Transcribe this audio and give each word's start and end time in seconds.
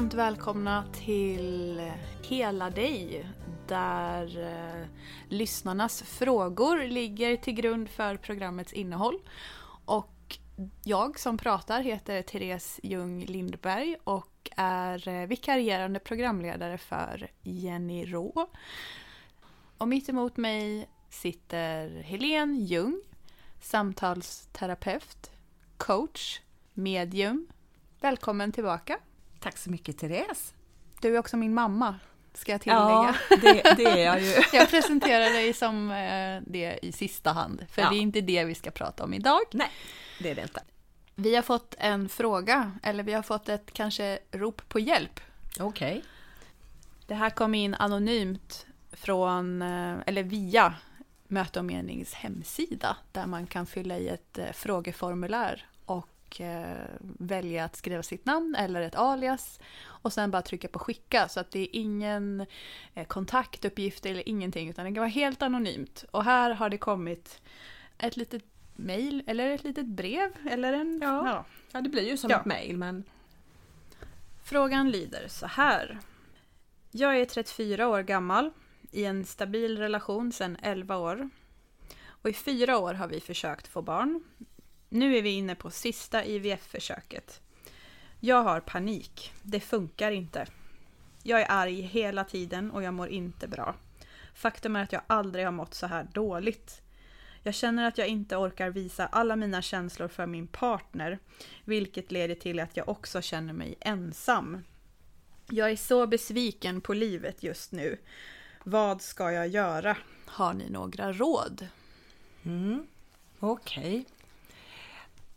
varmt 0.00 0.14
välkomna 0.14 0.84
till 0.92 1.92
Hela 2.22 2.70
dig 2.70 3.26
där 3.68 4.38
eh, 4.40 4.86
lyssnarnas 5.28 6.02
frågor 6.02 6.78
ligger 6.88 7.36
till 7.36 7.52
grund 7.52 7.88
för 7.88 8.16
programmets 8.16 8.72
innehåll. 8.72 9.18
Och 9.84 10.38
jag 10.84 11.18
som 11.18 11.38
pratar 11.38 11.82
heter 11.82 12.22
Therese 12.22 12.80
Ljung 12.82 13.24
Lindberg 13.24 13.96
och 14.04 14.50
är 14.56 15.08
eh, 15.08 15.26
vikarierande 15.26 16.00
programledare 16.00 16.78
för 16.78 17.30
Jenny 17.42 18.04
Rå. 18.04 18.48
Och 19.78 19.88
mitt 19.88 20.08
emot 20.08 20.36
mig 20.36 20.88
sitter 21.10 22.02
Helene 22.02 22.58
Ljung, 22.58 23.00
samtalsterapeut, 23.60 25.30
coach, 25.76 26.40
medium. 26.74 27.46
Välkommen 28.00 28.52
tillbaka! 28.52 28.98
Tack 29.40 29.58
så 29.58 29.70
mycket 29.70 29.98
Therese! 29.98 30.54
Du 31.00 31.14
är 31.14 31.18
också 31.18 31.36
min 31.36 31.54
mamma, 31.54 31.94
ska 32.34 32.52
jag 32.52 32.60
tillägga. 32.60 33.14
Ja, 33.30 33.36
det, 33.36 33.74
det 33.76 33.84
är 33.84 33.96
jag 34.06 34.20
ju. 34.22 34.42
jag 34.52 34.70
presenterar 34.70 35.30
dig 35.30 35.52
som 35.52 35.90
eh, 35.90 36.42
det 36.46 36.78
i 36.82 36.92
sista 36.92 37.32
hand, 37.32 37.66
för 37.70 37.82
Ja. 37.82 37.90
det 37.90 37.96
är 37.96 38.00
inte 38.00 38.20
det 38.20 38.44
vi 38.44 38.54
ska 38.54 38.70
prata 38.70 39.04
om 39.04 39.14
idag. 39.14 39.40
Nej, 39.52 39.70
det 40.18 40.30
är 40.30 40.34
det 40.34 40.42
inte. 40.42 40.62
Vi 41.14 41.34
har 41.34 41.42
fått 41.42 41.74
en 41.78 42.08
fråga, 42.08 42.72
eller 42.82 43.02
vi 43.02 43.12
har 43.12 43.22
fått 43.22 43.48
ett 43.48 43.72
kanske 43.72 44.18
rop 44.32 44.68
på 44.68 44.78
hjälp. 44.78 45.20
Okej. 45.60 46.04
Det 47.06 47.14
här 47.14 47.30
kom 47.30 47.54
in 47.54 47.74
anonymt 47.74 48.66
från, 48.92 49.62
eh, 49.62 49.96
eller 50.06 50.22
via 50.22 50.74
Möte 51.28 51.58
och 51.58 51.64
menings 51.64 52.14
hemsida 52.14 52.96
där 53.12 53.26
man 53.26 53.46
kan 53.46 53.66
fylla 53.66 53.98
i 53.98 54.08
ett 54.08 54.38
eh, 54.38 54.52
frågeformulär 54.52 55.66
och 56.30 56.40
eh, 56.40 56.86
välja 57.18 57.64
att 57.64 57.76
skriva 57.76 58.02
sitt 58.02 58.26
namn 58.26 58.54
eller 58.54 58.80
ett 58.80 58.94
alias 58.94 59.60
och 59.82 60.12
sen 60.12 60.30
bara 60.30 60.42
trycka 60.42 60.68
på 60.68 60.78
skicka 60.78 61.28
så 61.28 61.40
att 61.40 61.50
det 61.50 61.58
är 61.60 61.68
ingen 61.72 62.46
eh, 62.94 63.06
kontaktuppgift 63.06 64.06
eller 64.06 64.28
ingenting 64.28 64.70
utan 64.70 64.84
det 64.84 64.90
kan 64.90 65.00
vara 65.00 65.08
helt 65.08 65.42
anonymt. 65.42 66.04
Och 66.10 66.24
här 66.24 66.50
har 66.50 66.68
det 66.70 66.78
kommit 66.78 67.42
ett 67.98 68.16
litet 68.16 68.42
mejl 68.76 69.22
eller 69.26 69.50
ett 69.50 69.64
litet 69.64 69.86
brev 69.86 70.30
eller 70.50 70.72
en... 70.72 71.00
Ja. 71.02 71.44
Ja, 71.72 71.80
det 71.80 71.88
blir 71.88 72.08
ju 72.08 72.16
som 72.16 72.30
Ja. 72.30 72.40
ett 72.40 72.46
mejl 72.46 72.76
men 72.76 73.04
Frågan 74.44 74.90
lyder 74.90 75.28
så 75.28 75.46
här. 75.46 75.98
Jag 76.90 77.20
är 77.20 77.24
34 77.24 77.88
år 77.88 78.02
gammal, 78.02 78.50
i 78.90 79.04
en 79.04 79.24
stabil 79.24 79.78
relation 79.78 80.32
sedan 80.32 80.56
11 80.62 80.96
år. 80.96 81.30
Och 82.22 82.28
i 82.30 82.32
fyra 82.32 82.78
år 82.78 82.94
har 82.94 83.08
vi 83.08 83.20
försökt 83.20 83.68
få 83.68 83.82
barn. 83.82 84.24
Nu 84.92 85.16
är 85.16 85.22
vi 85.22 85.30
inne 85.30 85.54
på 85.54 85.70
sista 85.70 86.24
IVF-försöket. 86.24 87.40
Jag 88.20 88.42
har 88.42 88.60
panik. 88.60 89.32
Det 89.42 89.60
funkar 89.60 90.10
inte. 90.10 90.46
Jag 91.22 91.40
är 91.40 91.46
arg 91.48 91.80
hela 91.80 92.24
tiden 92.24 92.70
och 92.70 92.82
jag 92.82 92.94
mår 92.94 93.08
inte 93.08 93.48
bra. 93.48 93.74
Faktum 94.34 94.76
är 94.76 94.82
att 94.82 94.92
jag 94.92 95.02
aldrig 95.06 95.44
har 95.44 95.52
mått 95.52 95.74
så 95.74 95.86
här 95.86 96.08
dåligt. 96.12 96.82
Jag 97.42 97.54
känner 97.54 97.88
att 97.88 97.98
jag 97.98 98.08
inte 98.08 98.36
orkar 98.36 98.70
visa 98.70 99.06
alla 99.06 99.36
mina 99.36 99.62
känslor 99.62 100.08
för 100.08 100.26
min 100.26 100.46
partner, 100.46 101.18
vilket 101.64 102.12
leder 102.12 102.34
till 102.34 102.60
att 102.60 102.76
jag 102.76 102.88
också 102.88 103.22
känner 103.22 103.52
mig 103.52 103.74
ensam. 103.80 104.64
Jag 105.50 105.70
är 105.70 105.76
så 105.76 106.06
besviken 106.06 106.80
på 106.80 106.94
livet 106.94 107.42
just 107.42 107.72
nu. 107.72 107.98
Vad 108.64 109.02
ska 109.02 109.32
jag 109.32 109.48
göra? 109.48 109.96
Har 110.26 110.54
ni 110.54 110.70
några 110.70 111.12
råd? 111.12 111.68
mm. 112.44 112.86
okej. 113.40 114.04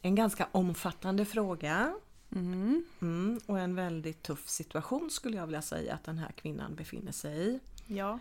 En 0.06 0.16
ganska 0.16 0.48
omfattande 0.52 1.26
fråga 1.26 1.94
Mm. 2.36 2.86
mm. 3.02 3.40
och 3.46 3.60
en 3.60 3.76
väldigt 3.76 4.24
tuff 4.24 4.50
situation 4.50 5.10
skulle 5.10 5.38
jag 5.38 5.46
vilja 5.46 5.62
säga 5.62 5.94
att 5.94 6.04
den 6.04 6.18
här 6.18 6.32
kvinnan 6.32 6.76
befinner 6.76 7.12
sig 7.12 7.50
i. 7.50 7.60
Ja. 7.88 8.20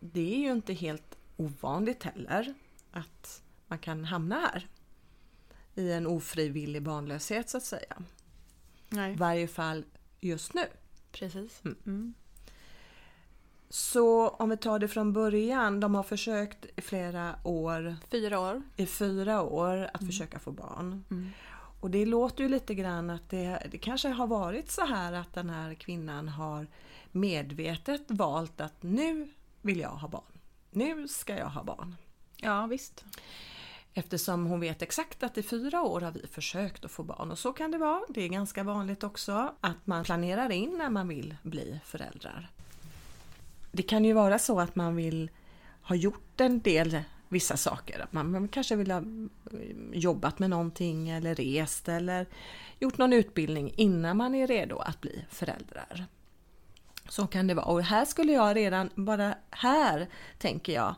Det 0.00 0.34
är 0.34 0.38
ju 0.38 0.52
inte 0.52 0.72
helt 0.72 1.18
ovanligt 1.36 2.02
heller 2.02 2.54
att 2.90 3.42
man 3.66 3.78
kan 3.78 4.04
hamna 4.04 4.36
här 4.40 4.68
i 5.74 5.92
en 5.92 6.06
ofrivillig 6.06 6.82
barnlöshet 6.82 7.50
så 7.50 7.56
att 7.56 7.64
säga. 7.64 8.02
I 8.90 8.94
Nej. 8.94 9.16
varje 9.16 9.48
fall 9.48 9.84
just 10.20 10.54
nu. 10.54 10.64
Precis. 11.12 11.62
Mm. 11.64 12.14
Mm. 13.72 13.76
Så 13.76 14.28
om 14.28 14.50
vi 14.50 14.56
tar 14.56 14.78
det 14.78 14.88
från 14.88 15.12
början, 15.12 15.80
de 15.80 15.94
har 15.94 16.02
försökt 16.02 16.66
i 16.76 16.80
flera 16.80 17.34
år, 17.44 17.96
Fyra 18.10 18.40
år. 18.40 18.62
i 18.76 18.86
fyra 18.86 19.42
år, 19.42 19.90
att 19.94 20.06
försöka 20.06 20.38
få 20.38 20.50
barn. 20.50 21.04
Mm. 21.10 21.30
Och 21.80 21.90
det 21.90 22.06
låter 22.06 22.42
ju 22.42 22.48
lite 22.48 22.74
grann 22.74 23.10
att 23.10 23.30
det, 23.30 23.68
det 23.70 23.78
kanske 23.78 24.08
har 24.08 24.26
varit 24.26 24.70
så 24.70 24.84
här 24.84 25.12
att 25.12 25.34
den 25.34 25.50
här 25.50 25.74
kvinnan 25.74 26.28
har 26.28 26.66
medvetet 27.12 28.02
valt 28.08 28.60
att 28.60 28.82
nu 28.82 29.28
vill 29.62 29.80
jag 29.80 29.90
ha 29.90 30.08
barn. 30.08 30.38
Nu 30.70 31.08
ska 31.08 31.36
jag 31.38 31.48
ha 31.48 31.62
barn. 31.62 31.96
Ja, 32.36 32.66
visst. 32.66 33.04
Eftersom 33.94 34.46
hon 34.46 34.60
vet 34.60 34.82
exakt 34.82 35.22
att 35.22 35.38
i 35.38 35.42
fyra 35.42 35.82
år 35.82 36.00
har 36.00 36.12
vi 36.12 36.26
försökt 36.26 36.84
att 36.84 36.90
få 36.90 37.02
barn 37.02 37.30
och 37.30 37.38
så 37.38 37.52
kan 37.52 37.70
det 37.70 37.78
vara. 37.78 38.00
Det 38.08 38.20
är 38.22 38.28
ganska 38.28 38.62
vanligt 38.62 39.04
också 39.04 39.54
att 39.60 39.86
man 39.86 40.04
planerar 40.04 40.50
in 40.50 40.78
när 40.78 40.90
man 40.90 41.08
vill 41.08 41.36
bli 41.42 41.80
föräldrar. 41.84 42.50
Det 43.72 43.82
kan 43.82 44.04
ju 44.04 44.12
vara 44.12 44.38
så 44.38 44.60
att 44.60 44.76
man 44.76 44.96
vill 44.96 45.30
ha 45.82 45.96
gjort 45.96 46.40
en 46.40 46.60
del 46.60 47.02
vissa 47.28 47.56
saker. 47.56 48.00
Att 48.00 48.12
man, 48.12 48.30
man 48.30 48.48
kanske 48.48 48.76
vill 48.76 48.90
ha 48.90 48.98
eh, 48.98 49.04
jobbat 49.92 50.38
med 50.38 50.50
någonting 50.50 51.08
eller 51.08 51.34
rest 51.34 51.88
eller 51.88 52.26
gjort 52.78 52.98
någon 52.98 53.12
utbildning 53.12 53.72
innan 53.76 54.16
man 54.16 54.34
är 54.34 54.46
redo 54.46 54.78
att 54.78 55.00
bli 55.00 55.24
föräldrar. 55.30 56.06
Så 57.08 57.26
kan 57.26 57.46
det 57.46 57.54
vara. 57.54 57.66
Och 57.66 57.82
här 57.82 58.04
skulle 58.04 58.32
jag 58.32 58.56
redan, 58.56 58.90
bara 58.94 59.34
här 59.50 60.08
tänker 60.38 60.72
jag, 60.72 60.94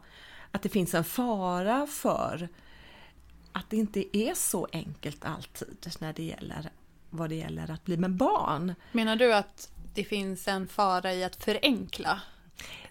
att 0.51 0.63
det 0.63 0.69
finns 0.69 0.95
en 0.95 1.05
fara 1.05 1.87
för 1.87 2.49
att 3.53 3.71
det 3.71 3.77
inte 3.77 4.17
är 4.19 4.35
så 4.35 4.69
enkelt 4.73 5.25
alltid 5.25 5.93
när 5.99 6.13
det 6.13 6.23
gäller 6.23 6.71
vad 7.11 7.29
det 7.29 7.35
gäller 7.35 7.71
att 7.71 7.85
bli 7.85 7.97
med 7.97 8.11
barn. 8.11 8.75
Menar 8.93 9.17
du 9.17 9.35
att 9.35 9.71
det 9.95 10.05
finns 10.05 10.49
en 10.49 10.69
fara 10.69 11.15
i 11.15 11.25
att 11.25 11.45
förenkla? 11.45 12.21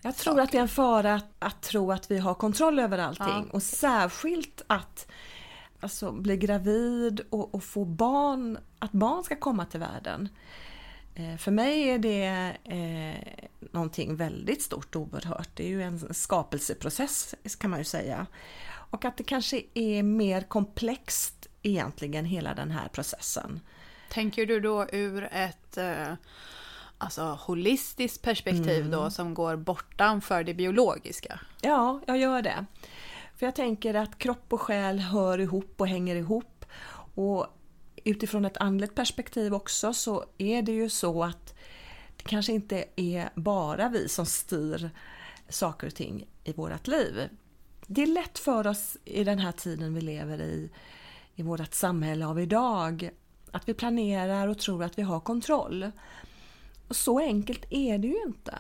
Jag 0.04 0.16
tror 0.16 0.40
att 0.40 0.52
det 0.52 0.58
är 0.58 0.62
en 0.62 0.68
fara 0.68 1.16
att, 1.16 1.26
att 1.40 1.62
tro 1.62 1.92
att 1.92 2.12
vi 2.12 2.18
har 2.18 2.34
kontroll 2.34 2.80
över 2.80 2.98
allting 2.98 3.26
Ja. 3.28 3.46
och 3.52 3.64
särskilt 3.64 4.62
att 4.68 5.08
alltså, 5.80 6.12
bli 6.12 6.38
gravid 6.38 7.22
och, 7.30 7.56
och 7.56 7.64
få 7.64 7.86
barn, 7.86 8.58
att 8.80 8.92
barn 8.92 9.24
ska 9.24 9.36
komma 9.36 9.66
till 9.66 9.80
världen. 9.80 10.30
Eh, 11.16 11.38
För 11.38 11.52
mig 11.52 11.90
är 11.90 11.98
det 12.00 12.56
eh, 12.64 13.44
någonting 13.72 14.16
väldigt 14.16 14.62
stort 14.62 14.96
och 14.96 15.02
oerhört. 15.02 15.50
Det 15.54 15.64
är 15.64 15.68
ju 15.70 15.84
en 15.84 16.14
skapelseprocess 16.14 17.36
kan 17.60 17.70
man 17.70 17.80
ju 17.80 17.86
säga. 17.86 18.26
Och 18.66 19.06
att 19.06 19.18
det 19.18 19.24
kanske 19.24 19.62
är 19.74 20.04
mer 20.04 20.42
komplext 20.42 21.48
egentligen 21.62 22.26
hela 22.26 22.54
den 22.54 22.72
här 22.72 22.88
processen. 22.88 23.60
Tänker 24.10 24.46
du 24.46 24.60
då 24.60 24.88
ur 24.92 25.30
ett 25.32 25.78
eh, 25.78 26.14
alltså, 27.04 27.38
holistiskt 27.42 28.22
perspektiv 28.22 28.90
då 28.90 29.10
som 29.10 29.34
går 29.34 29.56
bortanför 29.56 30.44
det 30.44 30.54
biologiska? 30.54 31.40
Ja, 31.62 32.00
jag 32.08 32.18
gör 32.18 32.42
det. 32.42 32.66
För 33.36 33.46
jag 33.46 33.56
tänker 33.56 33.94
att 33.94 34.18
kropp 34.18 34.54
och 34.54 34.62
själ 34.62 35.00
hör 35.00 35.40
ihop 35.40 35.76
och 35.78 35.88
hänger 35.88 36.16
ihop. 36.16 36.66
Och 37.16 37.48
utifrån 38.04 38.46
ett 38.46 38.58
andligt 38.58 38.96
perspektiv 38.96 39.54
också 39.54 39.94
så 39.94 40.26
är 40.38 40.62
det 40.62 40.72
ju 40.72 40.90
så 40.90 41.24
att 41.24 41.54
det 42.18 42.24
kanske 42.24 42.54
inte 42.54 42.86
är 42.96 43.30
bara 43.36 43.90
vi 43.90 44.10
som 44.10 44.26
styr 44.26 44.90
saker 45.50 45.88
och 45.88 45.96
ting 45.96 46.28
i 46.44 46.54
vårt 46.54 46.88
liv. 46.88 47.30
Det 47.88 48.04
är 48.04 48.08
lätt 48.08 48.40
för 48.40 48.68
oss 48.68 48.98
i 49.06 49.24
den 49.24 49.40
här 49.40 49.52
tiden 49.52 49.94
vi 49.94 50.02
lever 50.02 50.42
i, 50.42 50.70
i 51.36 51.44
vårt 51.44 51.74
samhälle 51.74 52.26
av 52.26 52.40
idag, 52.40 53.10
att 53.52 53.70
vi 53.70 53.74
planerar 53.74 54.48
och 54.48 54.60
tror 54.60 54.84
att 54.84 54.98
vi 54.98 55.02
har 55.02 55.20
kontroll. 55.20 55.92
Så 56.94 57.20
enkelt 57.20 57.66
är 57.70 57.98
det 57.98 58.08
ju 58.08 58.24
inte. 58.26 58.58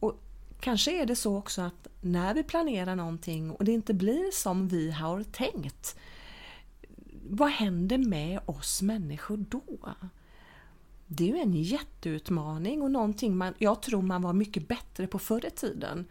Och 0.00 0.22
kanske 0.60 1.02
är 1.02 1.06
det 1.06 1.16
så 1.16 1.36
också 1.36 1.62
att 1.62 1.88
när 2.00 2.34
vi 2.34 2.42
planerar 2.42 2.96
någonting 2.96 3.50
och 3.50 3.64
det 3.64 3.72
inte 3.72 3.94
blir 3.94 4.30
som 4.30 4.68
vi 4.68 4.90
har 4.90 5.22
tänkt, 5.22 5.96
vad 7.30 7.50
händer 7.50 7.98
med 7.98 8.40
oss 8.46 8.82
människor 8.82 9.36
då? 9.36 9.94
Det 11.06 11.24
är 11.24 11.28
ju 11.34 11.40
en 11.40 11.54
jätteutmaning 11.54 12.82
och 12.82 12.90
någonting 12.90 13.36
man, 13.36 13.54
jag 13.58 13.82
tror 13.82 14.02
man 14.02 14.22
var 14.22 14.32
mycket 14.32 14.68
bättre 14.68 15.06
på 15.06 15.18
förr 15.18 15.46
i 15.46 15.50
tiden. 15.50 16.04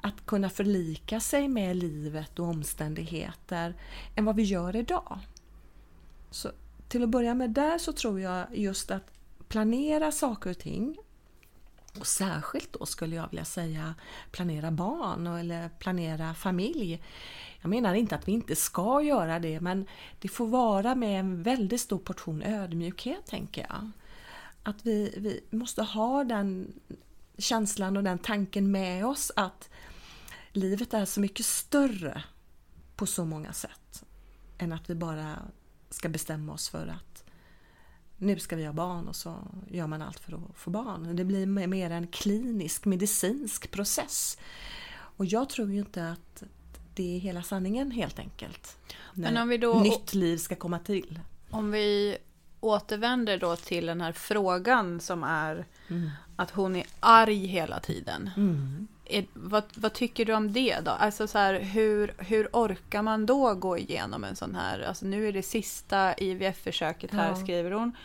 Att 0.00 0.26
kunna 0.26 0.50
förlika 0.50 1.20
sig 1.20 1.48
med 1.48 1.76
livet 1.76 2.38
och 2.38 2.46
omständigheter 2.46 3.74
än 4.14 4.24
vad 4.24 4.36
vi 4.36 4.42
gör 4.42 4.76
idag. 4.76 5.18
Så 6.30 6.50
till 6.88 7.02
att 7.02 7.08
börja 7.08 7.34
med 7.34 7.50
där 7.50 7.78
så 7.78 7.92
tror 7.92 8.20
jag 8.20 8.46
just 8.56 8.90
att 8.90 9.19
planera 9.50 10.12
saker 10.12 10.50
och 10.50 10.58
ting 10.58 10.96
och 11.98 12.06
särskilt 12.06 12.72
då 12.72 12.86
skulle 12.86 13.16
jag 13.16 13.30
vilja 13.30 13.44
säga 13.44 13.94
planera 14.30 14.70
barn 14.70 15.26
eller 15.26 15.68
planera 15.68 16.34
familj. 16.34 17.02
Jag 17.60 17.68
menar 17.68 17.94
inte 17.94 18.14
att 18.14 18.28
vi 18.28 18.32
inte 18.32 18.56
ska 18.56 19.02
göra 19.02 19.38
det 19.38 19.60
men 19.60 19.86
det 20.18 20.28
får 20.28 20.46
vara 20.46 20.94
med 20.94 21.20
en 21.20 21.42
väldigt 21.42 21.80
stor 21.80 21.98
portion 21.98 22.42
ödmjukhet 22.42 23.26
tänker 23.26 23.66
jag. 23.70 23.90
Att 24.62 24.86
vi, 24.86 25.14
vi 25.16 25.56
måste 25.56 25.82
ha 25.82 26.24
den 26.24 26.72
känslan 27.38 27.96
och 27.96 28.04
den 28.04 28.18
tanken 28.18 28.70
med 28.70 29.06
oss 29.06 29.32
att 29.36 29.70
livet 30.52 30.94
är 30.94 31.04
så 31.04 31.20
mycket 31.20 31.46
större 31.46 32.22
på 32.96 33.06
så 33.06 33.24
många 33.24 33.52
sätt 33.52 34.04
än 34.58 34.72
att 34.72 34.90
vi 34.90 34.94
bara 34.94 35.38
ska 35.90 36.08
bestämma 36.08 36.52
oss 36.52 36.68
för 36.68 36.86
att 36.86 37.09
nu 38.20 38.38
ska 38.38 38.56
vi 38.56 38.64
ha 38.66 38.72
barn 38.72 39.08
och 39.08 39.16
så 39.16 39.36
gör 39.70 39.86
man 39.86 40.02
allt 40.02 40.20
för 40.20 40.32
att 40.32 40.56
få 40.56 40.70
barn. 40.70 41.16
Det 41.16 41.24
blir 41.24 41.46
mer 41.46 41.90
en 41.90 42.06
klinisk 42.06 42.84
medicinsk 42.84 43.70
process. 43.70 44.38
Och 44.92 45.26
jag 45.26 45.48
tror 45.48 45.70
ju 45.70 45.78
inte 45.78 46.10
att 46.10 46.42
det 46.94 47.16
är 47.16 47.20
hela 47.20 47.42
sanningen 47.42 47.90
helt 47.90 48.18
enkelt. 48.18 48.76
Men 49.14 49.36
om 49.36 49.48
vi 49.48 49.58
då, 49.58 49.80
nytt 49.80 50.14
liv 50.14 50.36
ska 50.36 50.54
komma 50.54 50.78
till. 50.78 51.20
Om 51.50 51.70
vi 51.70 52.16
återvänder 52.60 53.38
då 53.38 53.56
till 53.56 53.86
den 53.86 54.00
här 54.00 54.12
frågan 54.12 55.00
som 55.00 55.22
är 55.22 55.66
mm. 55.88 56.10
att 56.36 56.50
hon 56.50 56.76
är 56.76 56.86
arg 57.00 57.46
hela 57.46 57.80
tiden. 57.80 58.30
Mm. 58.36 58.88
Är, 59.10 59.24
vad, 59.32 59.64
vad, 59.74 59.92
tycker 59.92 60.24
du 60.24 60.34
om 60.34 60.52
det 60.52 60.80
då? 60.84 60.90
Alltså 60.90 61.26
så 61.26 61.38
här, 61.38 61.60
hur, 61.60 62.14
hur 62.18 62.48
orkar 62.52 63.02
man 63.02 63.26
då 63.26 63.54
gå 63.54 63.78
igenom 63.78 64.24
en 64.24 64.36
sån 64.36 64.54
här, 64.54 64.80
alltså 64.80 65.06
nu 65.06 65.28
är 65.28 65.32
det 65.32 65.42
sista 65.42 66.14
IVF-försöket 66.14 67.10
här 67.10 67.28
ja. 67.28 67.36
skriver 67.36 67.70
hon. 67.70 67.96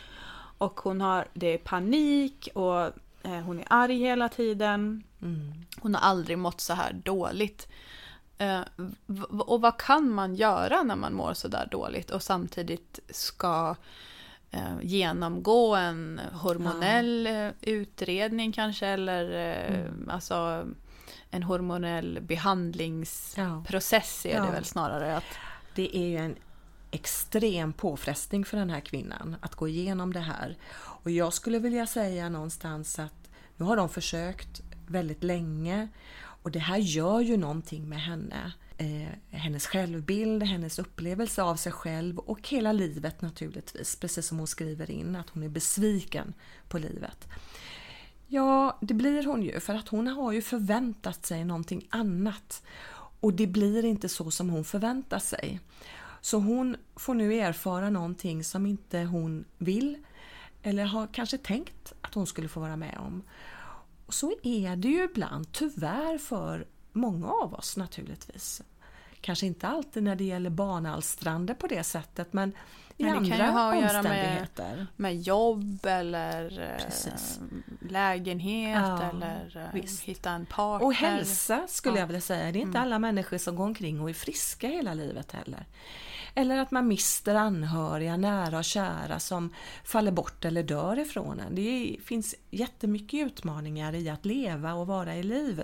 Och 0.58 0.80
hon 0.80 1.00
har, 1.00 1.26
det 1.34 1.46
är 1.46 1.58
panik 1.58 2.48
och 2.54 2.80
eh, 3.22 3.40
hon 3.44 3.60
är 3.60 3.66
arg 3.70 3.98
hela 3.98 4.28
tiden. 4.28 5.02
Mm. 5.22 5.52
Hon 5.80 5.94
har 5.94 6.02
aldrig 6.02 6.38
mått 6.38 6.60
så 6.60 6.72
här 6.72 6.92
dåligt. 6.92 7.68
Eh, 8.38 8.60
och 9.30 9.60
vad 9.60 9.76
kan 9.76 10.10
man 10.10 10.34
göra 10.34 10.82
när 10.82 10.96
man 10.96 11.14
mår 11.14 11.34
så 11.34 11.48
där 11.48 11.68
dåligt 11.70 12.10
och 12.10 12.22
samtidigt 12.22 13.00
ska 13.10 13.76
eh, 14.50 14.76
genomgå 14.82 15.74
en 15.74 16.20
hormonell 16.32 17.26
ja. 17.26 17.32
Eh, 17.32 17.52
utredning 17.60 18.52
kanske 18.52 18.86
eller 18.86 19.24
eh, 19.30 19.74
mm. 19.74 20.10
alltså 20.10 20.66
en 21.30 21.42
hormonell 21.42 22.20
behandlingsprocess 22.20 24.22
ja. 24.24 24.30
är 24.30 24.40
det 24.40 24.46
ja. 24.46 24.52
väl 24.52 24.64
snarare. 24.64 25.16
att 25.16 25.24
Det 25.74 25.96
är 25.96 26.06
ju 26.06 26.16
en 26.16 26.36
extrem 26.90 27.72
påfrestning 27.72 28.44
för 28.44 28.56
den 28.56 28.70
här 28.70 28.80
kvinnan 28.80 29.36
att 29.40 29.54
gå 29.54 29.68
igenom 29.68 30.12
det 30.12 30.20
här. 30.20 30.56
Och 30.76 31.10
jag 31.10 31.32
skulle 31.32 31.58
vilja 31.58 31.86
säga 31.86 32.28
någonstans 32.28 32.98
att 32.98 33.30
nu 33.56 33.64
har 33.64 33.76
de 33.76 33.88
försökt 33.88 34.62
väldigt 34.86 35.24
länge 35.24 35.88
och 36.42 36.50
det 36.50 36.58
här 36.58 36.78
gör 36.78 37.20
ju 37.20 37.36
någonting 37.36 37.88
med 37.88 38.00
henne. 38.00 38.52
Eh, 38.78 39.08
hennes 39.30 39.66
självbild, 39.66 40.42
hennes 40.42 40.78
upplevelse 40.78 41.42
av 41.42 41.56
sig 41.56 41.72
själv 41.72 42.18
och 42.18 42.48
hela 42.48 42.72
livet 42.72 43.22
naturligtvis. 43.22 43.96
Precis 43.96 44.26
som 44.26 44.38
hon 44.38 44.46
skriver 44.46 44.90
in 44.90 45.16
att 45.16 45.30
hon 45.30 45.42
är 45.42 45.48
besviken 45.48 46.34
på 46.68 46.78
livet. 46.78 47.28
Ja, 48.26 48.78
det 48.80 48.94
blir 48.94 49.26
hon 49.26 49.42
ju 49.42 49.60
för 49.60 49.74
att 49.74 49.88
hon 49.88 50.06
har 50.06 50.32
ju 50.32 50.42
förväntat 50.42 51.26
sig 51.26 51.44
någonting 51.44 51.86
annat. 51.90 52.62
Och 53.20 53.32
det 53.32 53.46
blir 53.46 53.84
inte 53.84 54.08
så 54.08 54.30
som 54.30 54.50
hon 54.50 54.64
förväntar 54.64 55.18
sig. 55.18 55.60
Så 56.20 56.38
hon 56.38 56.76
får 56.96 57.14
nu 57.14 57.34
erfara 57.34 57.90
någonting 57.90 58.44
som 58.44 58.66
inte 58.66 58.98
hon 58.98 59.44
vill 59.58 59.98
eller 60.62 60.84
har 60.84 61.06
kanske 61.06 61.38
tänkt 61.38 61.92
att 62.00 62.14
hon 62.14 62.26
skulle 62.26 62.48
få 62.48 62.60
vara 62.60 62.76
med 62.76 62.98
om. 62.98 63.22
Och 64.06 64.14
så 64.14 64.34
är 64.42 64.76
det 64.76 64.88
ju 64.88 65.04
ibland, 65.04 65.52
tyvärr 65.52 66.18
för 66.18 66.66
många 66.92 67.28
av 67.28 67.54
oss 67.54 67.76
naturligtvis. 67.76 68.62
Kanske 69.20 69.46
inte 69.46 69.68
alltid 69.68 70.02
när 70.02 70.16
det 70.16 70.24
gäller 70.24 70.50
barnalstrande 70.50 71.54
på 71.54 71.66
det 71.66 71.84
sättet 71.84 72.32
men 72.32 72.52
men 72.96 73.16
andra 73.16 73.36
kan 73.36 73.46
ju 73.46 73.52
ha 73.52 73.72
att 73.72 73.80
göra 73.80 74.02
med, 74.02 74.86
med 74.96 75.20
jobb 75.20 75.86
eller 75.86 76.62
eh, 76.62 76.84
Precis. 76.84 77.40
lägenhet 77.80 78.76
ja, 78.76 79.02
eller 79.02 79.56
eh, 79.56 79.80
visst. 79.80 80.02
hitta 80.02 80.30
en 80.30 80.46
partner. 80.46 80.86
Och 80.86 80.94
hälsa 80.94 81.64
skulle 81.68 81.96
ja. 81.96 82.00
jag 82.00 82.06
vilja 82.06 82.20
säga. 82.20 82.52
Det 82.52 82.58
är 82.58 82.62
inte 82.62 82.78
mm. 82.78 82.82
alla 82.82 82.98
människor 82.98 83.38
som 83.38 83.56
går 83.56 83.64
omkring 83.64 84.00
och 84.00 84.10
är 84.10 84.14
friska 84.14 84.68
hela 84.68 84.94
livet 84.94 85.32
heller. 85.32 85.66
Eller 86.34 86.58
att 86.58 86.70
man 86.70 86.88
mister 86.88 87.34
anhöriga, 87.34 88.16
nära 88.16 88.58
och 88.58 88.64
kära 88.64 89.18
som 89.18 89.54
faller 89.84 90.12
bort 90.12 90.44
eller 90.44 90.62
dör 90.62 90.98
ifrån 90.98 91.40
en. 91.40 91.54
Det 91.54 91.96
finns 92.04 92.34
jättemycket 92.50 93.26
utmaningar 93.26 93.94
i 93.94 94.08
att 94.08 94.24
leva 94.24 94.74
och 94.74 94.86
vara 94.86 95.16
i 95.16 95.22
liv. 95.22 95.62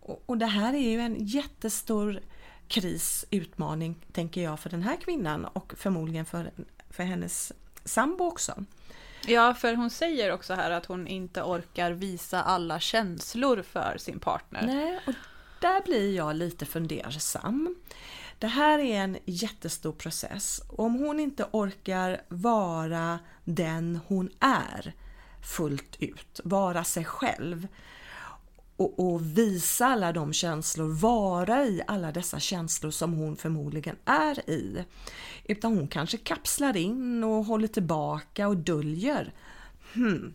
Och 0.00 0.38
det 0.38 0.46
här 0.46 0.74
är 0.74 0.90
ju 0.90 1.00
en 1.00 1.16
jättestor 1.26 2.20
kris, 2.70 3.24
utmaning, 3.30 3.94
tänker 4.12 4.42
jag, 4.42 4.60
för 4.60 4.70
den 4.70 4.82
här 4.82 4.96
kvinnan 4.96 5.44
och 5.44 5.72
förmodligen 5.76 6.24
för, 6.24 6.50
för 6.90 7.02
hennes 7.02 7.52
sambo 7.84 8.24
också. 8.24 8.64
Ja, 9.26 9.54
för 9.54 9.74
hon 9.74 9.90
säger 9.90 10.32
också 10.32 10.54
här 10.54 10.70
att 10.70 10.86
hon 10.86 11.06
inte 11.06 11.42
orkar 11.42 11.92
visa 11.92 12.42
alla 12.42 12.80
känslor 12.80 13.62
för 13.62 13.96
sin 13.98 14.20
partner. 14.20 14.66
Nej, 14.66 15.00
och 15.06 15.14
där 15.60 15.82
blir 15.82 16.16
jag 16.16 16.36
lite 16.36 16.66
fundersam. 16.66 17.76
Det 18.38 18.46
här 18.46 18.78
är 18.78 18.96
en 18.96 19.18
jättestor 19.24 19.92
process. 19.92 20.62
Om 20.68 20.94
hon 20.94 21.20
inte 21.20 21.46
orkar 21.50 22.22
vara 22.28 23.18
den 23.44 24.00
hon 24.06 24.30
är 24.40 24.92
fullt 25.42 25.96
ut, 25.98 26.40
vara 26.44 26.84
sig 26.84 27.04
själv 27.04 27.68
och, 28.80 29.12
och, 29.12 29.38
visa 29.38 29.86
alla 29.86 30.12
de 30.12 30.32
känslor, 30.32 30.88
vara 30.88 31.64
i 31.64 31.82
alla 31.86 32.12
dessa 32.12 32.40
känslor 32.40 32.90
som 32.90 33.12
hon 33.12 33.36
förmodligen 33.36 33.96
är 34.04 34.50
i. 34.50 34.84
Utan 35.44 35.76
hon 35.76 35.88
kanske 35.88 36.16
kapslar 36.16 36.76
in 36.76 37.24
och 37.24 37.44
håller 37.44 37.68
tillbaka 37.68 38.48
och 38.48 38.56
döljer. 38.56 39.32
Hmm. 39.94 40.34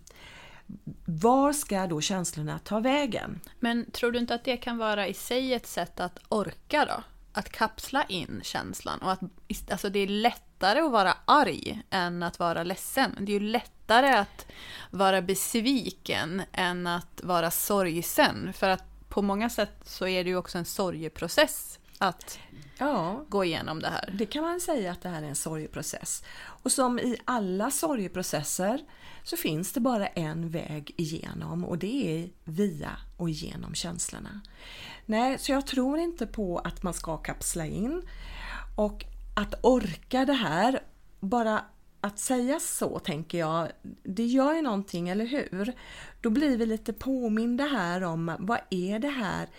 Var 1.06 1.54
ska 1.54 1.88
då 1.88 2.02
känslorna 2.02 2.60
ta 2.60 2.80
vägen? 2.80 3.40
Men 3.60 3.92
tror 3.92 4.12
du 4.12 4.20
inte 4.20 4.36
att 4.36 4.44
det 4.44 4.58
kan 4.58 4.78
vara 4.78 5.08
i 5.08 5.14
sig 5.14 5.54
ett 5.54 5.68
sätt 5.68 6.00
att 6.00 6.20
orka 6.30 6.86
då? 6.86 7.04
att 7.38 7.50
kapsla 7.50 8.04
in 8.04 8.42
känslan 8.44 9.00
och 9.00 9.12
att 9.12 9.20
alltså 9.70 9.90
det 9.90 10.00
är 10.00 10.08
lättare 10.56 10.80
att 10.80 10.92
vara 10.92 11.18
arg 11.26 11.84
än 11.90 12.24
att 12.24 12.40
vara 12.40 12.64
ledsen. 12.64 13.16
Det 13.20 13.32
är 13.32 13.40
ju 13.40 13.48
lättare 13.48 14.08
att 14.08 14.46
vara 14.92 15.22
besviken 15.22 16.42
än 16.52 16.88
att 16.88 17.22
vara 17.24 17.52
sorgsen 17.52 18.54
för 18.54 18.70
att 18.70 18.84
på 19.10 19.22
många 19.22 19.50
sätt 19.50 19.76
så 19.84 20.08
är 20.08 20.24
det 20.24 20.30
ju 20.30 20.38
också 20.38 20.58
en 20.58 20.66
sorgeprocess 20.66 21.80
att 22.00 22.40
ja, 22.78 23.26
gå 23.30 23.44
igenom 23.44 23.80
det 23.80 23.90
här. 23.90 24.14
Det 24.18 24.26
kan 24.26 24.44
man 24.44 24.60
säga 24.60 24.92
att 24.92 25.02
det 25.02 25.10
här 25.10 25.24
är 25.24 25.28
en 25.28 25.36
sorgeprocess. 25.36 26.24
Och 26.64 26.72
som 26.72 27.00
i 27.00 27.18
alla 27.26 27.72
sorgeprocesser 27.72 28.80
så 29.24 29.38
finns 29.38 29.74
det 29.74 29.80
bara 29.80 30.08
en 30.08 30.50
väg 30.50 30.94
igenom 30.98 31.66
och 31.66 31.78
det 31.78 32.22
är 32.22 32.30
via 32.44 32.92
och 33.18 33.30
genom 33.30 33.76
känslorna. 33.76 34.42
Nej, 35.06 35.40
så 35.40 35.52
jag 35.52 35.68
tror 35.68 36.00
inte 36.00 36.28
på 36.28 36.60
att 36.60 36.84
man 36.84 36.94
ska 36.94 37.18
kapsla 37.18 37.66
in 37.66 38.02
och 38.76 39.06
att 39.36 39.56
orka 39.62 40.26
det 40.26 40.34
här, 40.34 40.80
bara 41.20 41.66
att 42.02 42.20
säga 42.20 42.60
så 42.60 43.00
tänker 43.00 43.38
jag, 43.38 43.68
det 44.04 44.26
gör 44.26 44.54
ju 44.54 44.62
någonting, 44.62 45.10
eller 45.10 45.26
hur? 45.26 45.74
Då 46.22 46.30
blir 46.30 46.58
vi 46.58 46.66
lite 46.66 46.94
påminda 46.94 47.64
här 47.64 48.04
om 48.04 48.36
vad 48.40 48.60
är 48.70 49.00
det 49.00 49.10
här 49.10 49.50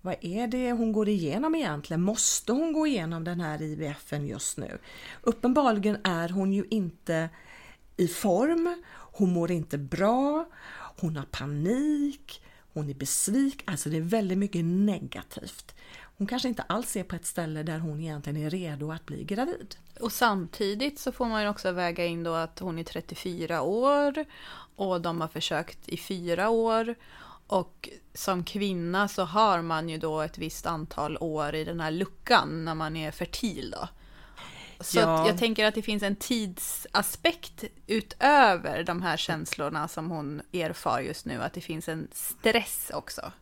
vad 0.00 0.16
är 0.20 0.46
det 0.46 0.72
hon 0.72 0.92
går 0.92 1.08
igenom 1.08 1.54
egentligen? 1.54 2.02
Måste 2.02 2.52
hon 2.52 2.72
gå 2.72 2.86
igenom 2.86 3.24
den 3.24 3.40
här 3.40 3.62
IVFen 3.62 4.26
just 4.26 4.56
nu? 4.56 4.78
Uppenbarligen 5.22 5.98
är 6.04 6.28
hon 6.28 6.52
ju 6.52 6.64
inte 6.70 7.28
i 7.96 8.08
form, 8.08 8.82
hon 8.92 9.32
mår 9.32 9.50
inte 9.50 9.78
bra, 9.78 10.48
hon 11.00 11.16
har 11.16 11.24
panik, 11.24 12.42
hon 12.72 12.90
är 12.90 12.94
besviken, 12.94 13.72
alltså 13.72 13.88
det 13.90 13.96
är 13.96 14.00
väldigt 14.00 14.38
mycket 14.38 14.64
negativt. 14.64 15.74
Hon 16.18 16.26
kanske 16.26 16.48
inte 16.48 16.62
alls 16.62 16.96
är 16.96 17.04
på 17.04 17.16
ett 17.16 17.26
ställe 17.26 17.62
där 17.62 17.78
hon 17.78 18.00
egentligen 18.00 18.44
är 18.44 18.50
redo 18.50 18.92
att 18.92 19.06
bli 19.06 19.24
gravid. 19.24 19.76
Och 20.00 20.12
samtidigt 20.12 20.98
så 20.98 21.12
får 21.12 21.24
man 21.24 21.42
ju 21.42 21.48
också 21.48 21.72
väga 21.72 22.06
in 22.06 22.22
då 22.22 22.34
att 22.34 22.58
hon 22.58 22.78
är 22.78 22.84
34 22.84 23.62
år 23.62 24.24
och 24.76 25.00
de 25.00 25.20
har 25.20 25.28
försökt 25.28 25.88
i 25.88 25.96
fyra 25.96 26.48
år. 26.48 26.94
Och 27.46 27.88
som 28.14 28.44
kvinna 28.44 29.08
så 29.08 29.24
har 29.24 29.62
man 29.62 29.88
ju 29.88 29.98
då 29.98 30.20
ett 30.20 30.38
visst 30.38 30.66
antal 30.66 31.18
år 31.20 31.54
i 31.54 31.64
den 31.64 31.80
här 31.80 31.90
luckan 31.90 32.64
när 32.64 32.74
man 32.74 32.96
är 32.96 33.10
fertil 33.10 33.70
då. 33.70 33.88
Så 34.80 34.98
ja. 34.98 35.26
jag 35.26 35.38
tänker 35.38 35.66
att 35.66 35.74
det 35.74 35.82
finns 35.82 36.02
en 36.02 36.16
tidsaspekt 36.16 37.64
utöver 37.86 38.84
de 38.84 39.02
här 39.02 39.16
känslorna 39.16 39.88
som 39.88 40.10
hon 40.10 40.42
erfar 40.52 41.00
just 41.00 41.26
nu, 41.26 41.42
att 41.42 41.52
det 41.52 41.60
finns 41.60 41.88
en 41.88 42.08
stress 42.12 42.90
också. 42.94 43.32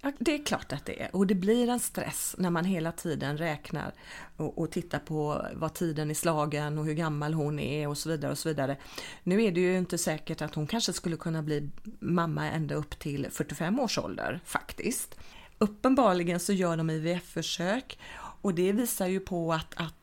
Ja, 0.00 0.12
det 0.18 0.34
är 0.34 0.44
klart 0.44 0.72
att 0.72 0.86
det 0.86 1.02
är. 1.02 1.16
Och 1.16 1.26
det 1.26 1.34
blir 1.34 1.68
en 1.68 1.80
stress 1.80 2.34
när 2.38 2.50
man 2.50 2.64
hela 2.64 2.92
tiden 2.92 3.38
räknar 3.38 3.92
och, 4.36 4.58
och 4.58 4.70
tittar 4.70 4.98
på 4.98 5.46
vad 5.54 5.74
tiden 5.74 6.10
är 6.10 6.14
slagen 6.14 6.78
och 6.78 6.84
hur 6.84 6.94
gammal 6.94 7.34
hon 7.34 7.58
är 7.58 7.88
och 7.88 7.98
så 7.98 8.08
vidare. 8.08 8.32
och 8.32 8.38
så 8.38 8.48
vidare. 8.48 8.76
Nu 9.22 9.44
är 9.44 9.52
det 9.52 9.60
ju 9.60 9.78
inte 9.78 9.98
säkert 9.98 10.42
att 10.42 10.54
hon 10.54 10.66
kanske 10.66 10.92
skulle 10.92 11.16
kunna 11.16 11.42
bli 11.42 11.70
mamma 12.00 12.50
ända 12.50 12.74
upp 12.74 12.98
till 12.98 13.26
45 13.30 13.80
års 13.80 13.98
ålder 13.98 14.40
faktiskt. 14.44 15.18
Uppenbarligen 15.58 16.40
så 16.40 16.52
gör 16.52 16.76
de 16.76 16.90
IVF-försök 16.90 17.98
och 18.40 18.54
det 18.54 18.72
visar 18.72 19.06
ju 19.06 19.20
på 19.20 19.52
att, 19.52 19.74
att 19.76 19.97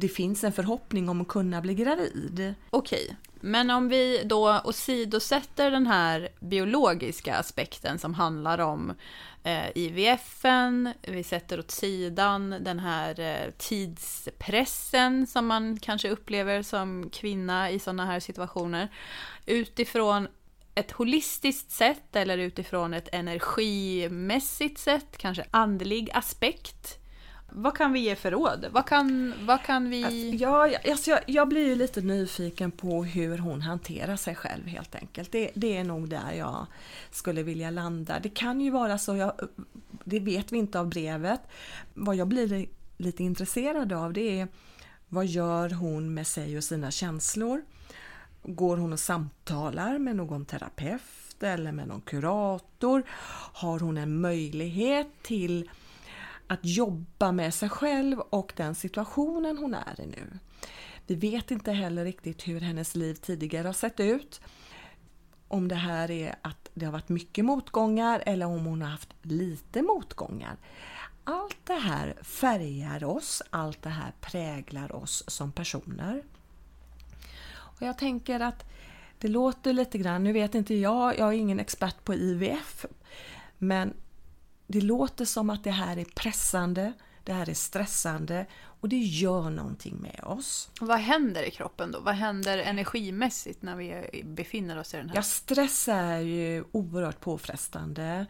det 0.00 0.08
finns 0.08 0.44
en 0.44 0.52
förhoppning 0.52 1.08
om 1.08 1.20
att 1.20 1.28
kunna 1.28 1.60
bli 1.60 1.74
gravid. 1.74 2.54
Okej, 2.70 3.16
Men 3.40 3.70
om 3.70 3.88
vi 3.88 4.22
då 4.24 4.60
åsidosätter 4.64 5.70
den 5.70 5.86
här 5.86 6.28
biologiska 6.40 7.36
aspekten 7.36 7.98
som 7.98 8.14
handlar 8.14 8.58
om 8.58 8.94
eh, 9.42 9.70
IVFen, 9.74 10.92
vi 11.02 11.24
sätter 11.24 11.58
åt 11.58 11.70
sidan 11.70 12.50
den 12.60 12.78
här 12.78 13.20
eh, 13.20 13.50
tidspressen 13.58 15.26
som 15.26 15.46
man 15.46 15.78
kanske 15.78 16.10
upplever 16.10 16.62
som 16.62 17.10
kvinna 17.10 17.70
i 17.70 17.78
sådana 17.78 18.06
här 18.06 18.20
situationer. 18.20 18.88
Utifrån 19.46 20.28
ett 20.74 20.90
holistiskt 20.90 21.70
sätt 21.70 22.16
eller 22.16 22.38
utifrån 22.38 22.94
ett 22.94 23.08
energimässigt 23.12 24.78
sätt, 24.78 25.16
kanske 25.16 25.44
andlig 25.50 26.10
aspekt. 26.14 26.99
Vad 27.52 27.76
kan 27.76 27.92
vi 27.92 28.00
ge 28.00 28.16
för 28.16 28.30
råd? 28.30 28.66
Vad 28.70 28.86
kan, 28.86 29.34
vad 29.46 29.62
kan 29.62 29.90
vi... 29.90 30.04
Alltså, 30.04 30.44
ja, 30.44 30.70
alltså 30.90 31.10
jag, 31.10 31.20
jag 31.26 31.48
blir 31.48 31.66
ju 31.66 31.74
lite 31.74 32.00
nyfiken 32.00 32.70
på 32.70 33.04
hur 33.04 33.38
hon 33.38 33.62
hanterar 33.62 34.16
sig 34.16 34.34
själv 34.34 34.66
helt 34.66 34.94
enkelt. 34.94 35.32
Det, 35.32 35.50
det, 35.54 35.76
är 35.76 35.84
nog 35.84 36.08
där 36.08 36.32
jag 36.32 36.66
skulle 37.10 37.42
vilja 37.42 37.70
landa. 37.70 38.20
Det 38.20 38.28
kan 38.28 38.60
ju 38.60 38.70
vara 38.70 38.98
så, 38.98 39.16
jag, 39.16 39.32
det 40.04 40.20
vet 40.20 40.52
vi 40.52 40.58
inte 40.58 40.80
av 40.80 40.88
brevet. 40.88 41.40
Vad 41.94 42.16
jag 42.16 42.28
blir 42.28 42.66
lite 42.96 43.24
intresserad 43.24 43.92
av 43.92 44.12
det 44.12 44.40
är 44.40 44.48
vad 45.08 45.26
gör 45.26 45.70
hon 45.70 46.14
med 46.14 46.26
sig 46.26 46.56
och 46.56 46.64
sina 46.64 46.90
känslor? 46.90 47.62
Går 48.42 48.76
hon 48.76 48.92
och 48.92 49.00
samtalar 49.00 49.98
med 49.98 50.16
någon 50.16 50.44
terapeut 50.44 51.42
eller 51.42 51.72
med 51.72 51.88
någon 51.88 52.00
kurator? 52.00 53.02
Har 53.52 53.78
hon 53.78 53.98
en 53.98 54.20
möjlighet 54.20 55.08
till 55.22 55.70
att 56.50 56.60
jobba 56.62 57.32
med 57.32 57.54
sig 57.54 57.68
själv 57.68 58.20
och 58.20 58.52
den 58.56 58.74
situationen 58.74 59.58
hon 59.58 59.74
är 59.74 60.00
i 60.00 60.06
nu? 60.06 60.38
Vi 61.06 61.14
vet 61.14 61.50
inte 61.50 61.72
heller 61.72 62.04
riktigt 62.04 62.48
hur 62.48 62.60
hennes 62.60 62.96
liv 62.96 63.14
tidigare 63.14 63.68
har 63.68 63.72
sett 63.72 64.00
ut. 64.00 64.40
Om 65.48 65.68
det 65.68 65.74
här 65.74 66.10
är 66.10 66.34
att 66.42 66.70
det 66.74 66.84
har 66.84 66.92
varit 66.92 67.08
mycket 67.08 67.44
motgångar 67.44 68.22
eller 68.26 68.46
om 68.46 68.64
hon 68.64 68.82
har 68.82 68.88
haft 68.88 69.14
lite 69.22 69.82
motgångar. 69.82 70.56
Allt 71.24 71.58
det 71.64 71.74
här 71.74 72.16
färgar 72.22 73.04
oss, 73.04 73.42
allt 73.50 73.82
det 73.82 73.88
här 73.88 74.12
präglar 74.20 74.96
oss 74.96 75.24
som 75.26 75.52
personer. 75.52 76.22
Och 77.52 77.82
jag 77.82 77.98
tänker 77.98 78.40
att 78.40 78.64
det 79.18 79.28
låter 79.28 79.72
lite 79.72 79.98
grann, 79.98 80.24
nu 80.24 80.32
vet 80.32 80.54
inte 80.54 80.74
jag, 80.74 81.18
jag 81.18 81.28
är 81.28 81.38
ingen 81.38 81.60
expert 81.60 82.04
på 82.04 82.14
IVF, 82.14 82.86
men 83.58 83.94
det 84.72 84.80
låter 84.80 85.24
som 85.24 85.50
att 85.50 85.64
det 85.64 85.70
här 85.70 85.96
är 85.96 86.04
pressande, 86.04 86.92
det 87.24 87.32
här 87.32 87.50
är 87.50 87.54
stressande 87.54 88.46
och 88.80 88.88
det 88.88 88.98
gör 88.98 89.50
någonting 89.50 89.96
med 89.96 90.20
oss. 90.24 90.70
Vad 90.80 90.98
händer 90.98 91.42
i 91.42 91.50
kroppen 91.50 91.92
då? 91.92 92.00
Vad 92.00 92.14
händer 92.14 92.58
energimässigt 92.58 93.62
när 93.62 93.76
vi 93.76 94.22
befinner 94.24 94.78
oss 94.78 94.94
i 94.94 94.96
den 94.96 95.08
här? 95.08 95.16
Ja, 95.16 95.22
stress 95.22 95.88
är 95.88 96.18
ju 96.18 96.64
oerhört 96.72 97.20
påfrestande. 97.20 98.26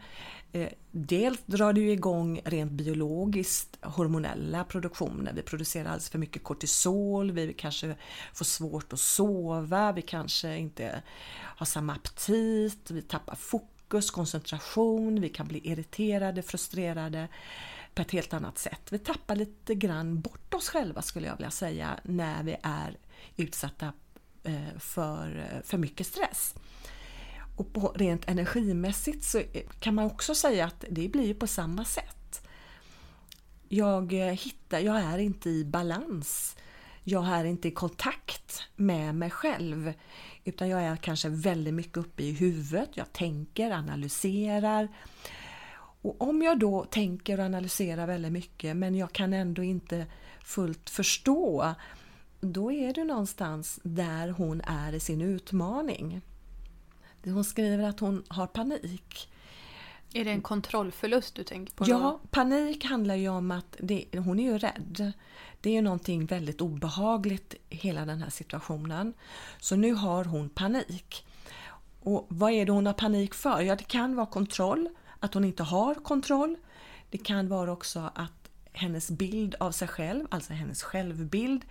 Eh, 0.51 0.69
dels 0.91 1.39
drar 1.45 1.73
det 1.73 1.81
ju 1.81 1.91
igång 1.91 2.41
rent 2.45 2.71
biologiskt 2.71 3.77
hormonella 3.81 4.63
produktioner. 4.63 5.33
Vi 5.33 5.41
producerar 5.41 5.85
alldeles 5.85 6.09
för 6.09 6.19
mycket 6.19 6.43
kortisol, 6.43 7.31
vi 7.31 7.53
kanske 7.53 7.95
får 8.33 8.45
svårt 8.45 8.93
att 8.93 8.99
sova, 8.99 9.91
vi 9.91 10.01
kanske 10.01 10.57
inte 10.57 11.03
har 11.33 11.65
samma 11.65 11.93
aptit, 11.93 12.91
vi 12.91 13.01
tappar 13.01 13.35
fokus, 13.35 13.80
koncentration, 13.99 15.21
vi 15.21 15.29
kan 15.29 15.47
bli 15.47 15.61
irriterade, 15.63 16.41
frustrerade 16.41 17.27
på 17.95 18.01
ett 18.01 18.11
helt 18.11 18.33
annat 18.33 18.57
sätt. 18.57 18.81
Vi 18.91 18.99
tappar 18.99 19.35
lite 19.35 19.75
grann 19.75 20.21
bort 20.21 20.53
oss 20.53 20.69
själva 20.69 21.01
skulle 21.01 21.27
jag 21.27 21.35
vilja 21.37 21.51
säga 21.51 21.99
när 22.03 22.43
vi 22.43 22.55
är 22.63 22.97
utsatta 23.35 23.93
eh, 24.43 24.79
för 24.79 25.49
eh, 25.51 25.61
för 25.63 25.77
mycket 25.77 26.07
stress. 26.07 26.55
Och 27.57 27.73
på 27.73 27.87
rent 27.87 28.29
energimässigt 28.29 29.23
så 29.23 29.37
eh, 29.37 29.67
kan 29.79 29.95
man 29.95 30.05
också 30.05 30.35
säga 30.35 30.65
att 30.65 30.85
det 30.89 31.07
blir 31.07 31.33
på 31.33 31.47
samma 31.47 31.85
sätt. 31.85 32.47
Jag 33.69 34.13
hittar, 34.13 34.79
jag 34.79 34.99
är 34.99 35.17
inte 35.17 35.49
i 35.49 35.65
balans. 35.65 36.55
Jag 37.03 37.27
är 37.27 37.45
inte 37.45 37.67
i 37.67 37.71
kontakt 37.71 38.63
med 38.75 39.15
mig 39.15 39.29
själv. 39.29 39.93
Utan 40.43 40.69
jag 40.69 40.81
är 40.81 40.95
kanske 40.95 41.29
väldigt 41.29 41.73
mycket 41.73 41.97
uppe 41.97 42.23
i 42.23 42.31
huvudet. 42.31 42.89
Jag 42.93 43.13
tänker, 43.13 43.71
analyserar. 43.71 44.87
Och 46.01 46.21
om 46.21 46.41
jag 46.41 46.59
då 46.59 46.83
tänker 46.83 47.39
och 47.39 47.45
analyserar 47.45 48.07
väldigt 48.07 48.31
mycket 48.31 48.77
men 48.77 48.95
jag 48.95 49.11
kan 49.11 49.33
ändå 49.33 49.63
inte 49.63 50.05
fullt 50.43 50.89
förstå 50.89 51.75
då 52.41 52.71
är 52.71 52.93
det 52.93 53.03
någonstans 53.03 53.79
där 53.83 54.29
hon 54.29 54.61
är 54.61 54.93
i 54.93 54.99
sin 54.99 55.21
utmaning. 55.21 56.21
Hon 57.23 57.43
skriver 57.43 57.83
att 57.83 57.99
hon 57.99 58.23
har 58.27 58.47
panik. 58.47 59.31
Är 60.13 60.25
det 60.25 60.31
en 60.31 60.41
kontrollförlust 60.41 61.35
du 61.35 61.43
tänker 61.43 61.73
på? 61.73 61.83
Då? 61.83 61.91
Ja, 61.91 62.19
panik 62.31 62.85
handlar 62.85 63.15
ju 63.15 63.29
om 63.29 63.51
att 63.51 63.75
det, 63.79 64.05
hon 64.17 64.39
är 64.39 64.43
ju 64.43 64.57
rädd. 64.57 65.13
Det 65.61 65.69
är 65.69 65.73
ju 65.73 65.81
någonting 65.81 66.25
väldigt 66.25 66.61
obehagligt 66.61 67.55
hela 67.69 68.05
den 68.05 68.21
här 68.21 68.29
situationen. 68.29 69.13
Så 69.59 69.75
nu 69.75 69.93
har 69.93 70.25
hon 70.25 70.49
panik. 70.49 71.25
Och 71.99 72.25
vad 72.29 72.51
är 72.51 72.65
det 72.65 72.71
hon 72.71 72.85
har 72.85 72.93
panik 72.93 73.33
för? 73.33 73.61
Ja, 73.61 73.75
det 73.75 73.83
kan 73.83 74.15
vara 74.15 74.25
kontroll, 74.25 74.89
att 75.19 75.33
hon 75.33 75.45
inte 75.45 75.63
har 75.63 75.95
kontroll. 75.95 76.55
Det 77.09 77.17
kan 77.17 77.47
vara 77.47 77.71
också 77.71 78.11
att 78.15 78.51
hennes 78.73 79.11
bild 79.11 79.55
av 79.59 79.71
sig 79.71 79.87
själv, 79.87 80.27
alltså 80.31 80.53
hennes 80.53 80.83
självbild, 80.83 81.65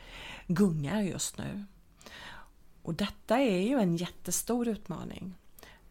gungar 0.46 1.00
just 1.00 1.38
nu. 1.38 1.64
Och 2.82 2.94
detta 2.94 3.38
är 3.38 3.60
ju 3.60 3.78
en 3.78 3.96
jättestor 3.96 4.68
utmaning. 4.68 5.34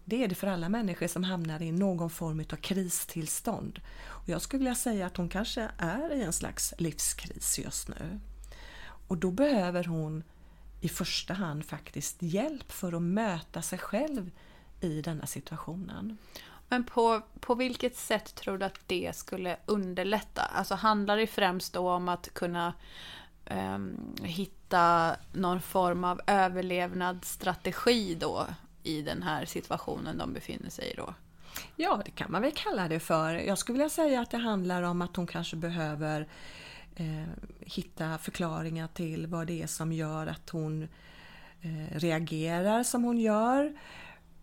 Det 0.10 0.24
är 0.24 0.28
det 0.28 0.36
för 0.36 0.48
alla 0.48 0.70
människor 0.70 1.08
som 1.08 1.24
hamnar 1.24 1.62
i 1.62 1.72
någon 1.72 2.10
form 2.10 2.40
av 2.40 2.56
kristillstånd. 2.56 3.80
Och 4.08 4.30
jag 4.30 4.42
skulle 4.42 4.60
vilja 4.60 4.76
säga 4.76 5.06
att 5.06 5.18
hon 5.18 5.30
kanske 5.30 5.70
är 5.78 6.14
i 6.14 6.24
en 6.24 6.34
slags 6.34 6.74
livskris 6.78 7.60
just 7.60 7.88
nu. 7.88 8.20
Och 9.08 9.18
då 9.18 9.32
behöver 9.32 9.84
hon 9.84 10.24
i 10.82 10.90
första 10.90 11.34
hand 11.34 11.66
faktiskt 11.66 12.18
hjälp 12.20 12.72
för 12.72 12.94
att 12.94 13.02
möta 13.02 13.62
sig 13.62 13.80
själv 13.80 14.32
i 14.82 15.02
denna 15.02 15.26
situationen. 15.26 16.18
Men 16.70 16.84
på, 16.84 17.22
på 17.40 17.56
vilket 17.56 17.98
sätt 17.98 18.36
tror 18.36 18.58
du 18.58 18.66
att 18.66 18.80
det 18.88 19.16
skulle 19.16 19.58
underlätta? 19.66 20.42
Alltså 20.42 20.76
handlar 20.76 21.18
det 21.18 21.28
främst 21.28 21.74
då 21.74 21.92
om 21.92 22.10
att 22.10 22.34
kunna 22.34 22.74
eh, 23.46 23.80
hitta 24.24 25.16
någon 25.34 25.62
form 25.62 26.04
av 26.04 26.22
överlevnadsstrategi 26.28 28.16
då 28.16 28.48
i 28.90 29.02
den 29.02 29.24
här 29.24 29.46
situationen 29.46 30.18
de 30.18 30.34
befinner 30.34 30.70
sig 30.70 30.92
i 30.92 30.96
då? 30.96 31.14
Ja, 31.76 32.02
det 32.06 32.12
kan 32.12 32.32
man 32.32 32.42
väl 32.42 32.52
kalla 32.56 32.88
det 32.88 33.00
för. 33.00 33.34
Jag 33.34 33.58
skulle 33.58 33.74
vilja 33.74 33.90
säga 33.90 34.22
att 34.22 34.32
det 34.32 34.38
handlar 34.38 34.84
om 34.84 35.02
att 35.02 35.16
hon 35.16 35.28
kanske 35.28 35.56
behöver 35.56 36.28
eh, 36.96 37.28
hitta 37.60 38.18
förklaringar 38.18 38.88
till 38.88 39.28
vad 39.28 39.48
det 39.48 39.62
är 39.62 39.68
som 39.68 39.92
gör 39.92 40.28
att 40.28 40.50
hon 40.50 40.84
eh, 41.62 41.98
reagerar 42.00 42.84
som 42.84 43.04
hon 43.04 43.20
gör. 43.20 43.78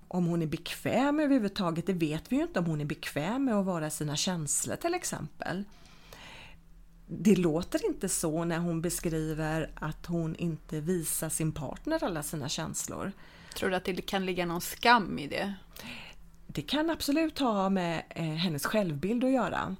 Om 0.08 0.26
hon 0.26 0.42
är 0.42 0.46
bekväm 0.46 1.20
överhuvudtaget, 1.20 1.86
det 1.86 1.92
vet 1.92 2.32
vi 2.32 2.36
ju 2.36 2.42
inte 2.42 2.58
om 2.58 2.66
hon 2.66 2.80
är 2.80 2.84
bekväm 2.84 3.44
med 3.44 3.54
att 3.54 3.66
vara 3.66 3.90
sina 3.90 4.16
känslor 4.16 4.76
till 4.76 4.94
exempel. 4.94 5.64
Det 7.06 7.36
låter 7.36 7.86
inte 7.86 8.08
så 8.08 8.44
när 8.44 8.58
hon 8.58 8.82
beskriver 8.82 9.70
att 9.74 10.06
hon 10.06 10.36
inte 10.36 10.80
visar 10.80 11.28
sin 11.28 11.52
partner 11.52 12.04
alla 12.04 12.22
sina 12.22 12.48
känslor. 12.48 13.12
Tror 13.56 13.70
du 13.70 13.76
att 13.76 13.84
det 13.84 14.06
kan 14.06 14.26
ligga 14.26 14.46
någon 14.46 14.60
skam 14.60 15.18
i 15.18 15.26
det? 15.26 15.54
Det 16.46 16.62
kan 16.62 16.90
absolut 16.90 17.38
ha 17.38 17.68
med 17.68 18.02
eh, 18.10 18.24
hennes 18.24 18.66
självbild 18.66 19.24
att 19.24 19.30
göra. 19.30 19.76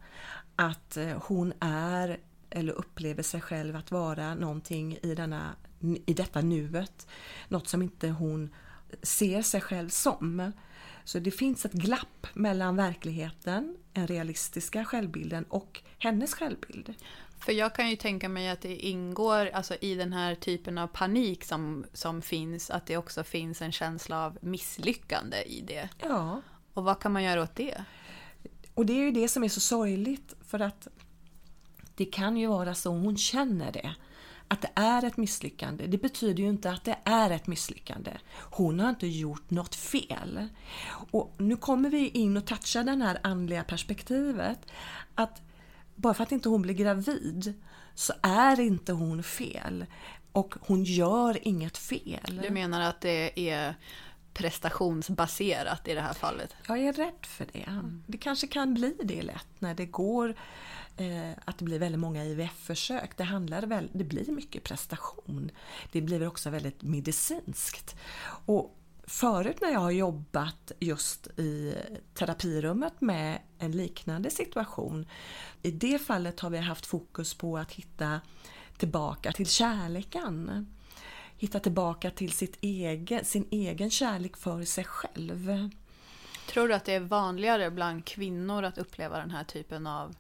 Att 0.56 0.97
eh, 0.97 1.23
hon 1.23 1.52
är 1.61 2.21
eller 2.50 2.73
upplever 2.73 3.23
sig 3.23 3.40
själv 3.40 3.76
att 3.76 3.90
vara 3.90 4.35
någonting 4.35 4.99
i, 5.02 5.14
denna, 5.14 5.54
i 6.06 6.14
detta 6.14 6.40
nuet. 6.40 7.06
Något 7.49 7.68
som 7.68 7.83
inte 7.83 8.09
hon 8.09 8.54
ser 9.02 9.42
sig 9.42 9.61
själv 9.61 9.88
som. 9.88 10.52
Så 11.06 11.18
det 11.18 11.30
finns 11.30 11.64
ett 11.64 11.72
glapp 11.72 12.26
mellan 12.34 12.76
verkligheten, 12.76 13.76
den 13.92 14.06
realistiska 14.06 14.84
självbilden 14.84 15.44
och 15.44 15.82
hennes 15.98 16.34
självbild. 16.34 16.94
För 17.38 17.52
jag 17.52 17.75
kan 17.75 17.90
ju 17.90 17.96
tänka 17.96 18.28
mig 18.28 18.48
att 18.48 18.60
det 18.60 18.76
ingår 18.76 19.46
alltså, 19.46 19.75
i 19.80 19.94
den 19.94 20.12
här 20.12 20.34
typen 20.34 20.78
av 20.78 20.86
panik 20.86 21.44
som, 21.44 21.84
som 21.92 22.22
finns, 22.22 22.70
att 22.70 22.86
det 22.86 22.96
också 22.96 23.25
finns 23.25 23.62
en 23.62 23.72
känsla 23.72 24.26
av 24.26 24.38
misslyckande 24.40 25.36
i 25.42 25.60
det. 25.60 25.88
Ja. 26.02 26.42
Och 26.72 26.84
vad 26.84 27.00
kan 27.00 27.12
man 27.12 27.22
göra 27.22 27.42
åt 27.42 27.56
det? 27.56 27.84
Och 28.75 28.86
det 28.86 28.92
är 28.92 29.02
ju 29.02 29.10
det 29.10 29.28
som 29.28 29.44
är 29.44 29.48
så 29.48 29.60
sorgligt 29.60 30.34
för 30.46 30.60
att 30.60 30.88
det 31.94 32.04
kan 32.04 32.36
ju 32.36 32.46
vara 32.46 32.75
så 32.75 32.90
hon 32.90 33.16
känner 33.16 33.72
det. 33.72 33.94
Att 34.48 34.62
det 34.62 34.70
är 34.74 35.04
ett 35.04 35.16
misslyckande. 35.16 35.86
Det 35.86 35.98
betyder 35.98 36.42
ju 36.42 36.48
inte 36.48 36.70
att 36.70 36.84
det 36.84 36.98
är 37.04 37.30
ett 37.30 37.46
misslyckande. 37.46 38.10
Hon 38.34 38.80
har 38.80 38.90
inte 38.90 39.06
gjort 39.06 39.50
något 39.50 39.74
fel. 39.74 40.48
Och 41.10 41.34
nu 41.38 41.56
kommer 41.56 41.90
vi 41.90 42.08
in 42.08 42.36
och 42.36 42.46
touchar 42.46 42.84
det 42.84 43.04
här 43.04 43.18
andliga 43.22 43.64
perspektivet. 43.64 44.58
Att 45.14 45.42
bara 45.94 46.14
för 46.14 46.22
att 46.22 46.32
inte 46.32 46.48
hon 46.48 46.62
blir 46.62 46.74
gravid 46.74 47.54
så 47.94 48.12
är 48.22 48.60
inte 48.60 48.92
hon 48.92 49.22
fel. 49.22 49.86
Och 50.32 50.54
hon 50.60 50.84
gör 50.84 51.48
inget 51.48 51.78
fel. 51.78 52.40
Du 52.42 52.50
menar 52.50 52.80
att 52.80 53.00
det 53.00 53.50
är 53.50 53.74
prestationsbaserat 54.34 55.88
i 55.88 55.94
det 55.94 56.00
här 56.00 56.12
fallet? 56.12 56.54
Jag 56.68 56.78
är 56.78 56.92
rädd 56.92 57.26
för 57.26 57.46
det. 57.52 57.64
Mm. 57.68 58.02
Det 58.06 58.18
kanske 58.18 58.46
kan 58.46 58.74
bli 58.74 58.96
det 59.02 59.22
lätt 59.22 59.48
när 59.58 59.74
det 59.74 59.86
går 59.86 60.34
Eh, 60.96 61.30
att 61.44 61.58
det 61.58 61.64
blir 61.64 61.78
väldigt 61.78 62.00
många 62.00 62.24
IVF-försök. 62.24 63.16
Det, 63.16 63.24
handlar 63.24 63.62
väl, 63.62 63.90
det 63.92 64.04
blir 64.04 64.32
mycket 64.32 64.64
prestation. 64.64 65.50
Det 65.92 66.00
blir 66.00 66.26
också 66.26 66.50
väldigt 66.50 66.82
medicinskt. 66.82 67.96
Och 68.46 68.76
förut 69.06 69.56
när 69.60 69.72
jag 69.72 69.80
har 69.80 69.90
jobbat 69.90 70.72
just 70.80 71.26
i 71.26 71.74
terapirummet 72.14 73.00
med 73.00 73.38
en 73.58 73.72
liknande 73.72 74.30
situation. 74.30 75.06
I 75.62 75.70
det 75.70 75.98
fallet 75.98 76.40
har 76.40 76.50
vi 76.50 76.58
haft 76.58 76.86
fokus 76.86 77.34
på 77.34 77.58
att 77.58 77.72
hitta 77.72 78.20
tillbaka 78.76 79.32
till 79.32 79.46
kärleken. 79.46 80.66
Hitta 81.38 81.60
tillbaka 81.60 82.10
till 82.10 82.32
sitt 82.32 82.58
egen, 82.60 83.24
sin 83.24 83.48
egen 83.50 83.90
kärlek 83.90 84.36
för 84.36 84.64
sig 84.64 84.84
själv. 84.84 85.70
Tror 86.48 86.68
du 86.68 86.74
att 86.74 86.84
det 86.84 86.94
är 86.94 87.00
vanligare 87.00 87.70
bland 87.70 88.04
kvinnor 88.04 88.62
att 88.62 88.78
uppleva 88.78 89.18
den 89.18 89.30
här 89.30 89.44
typen 89.44 89.86
av 89.86 90.16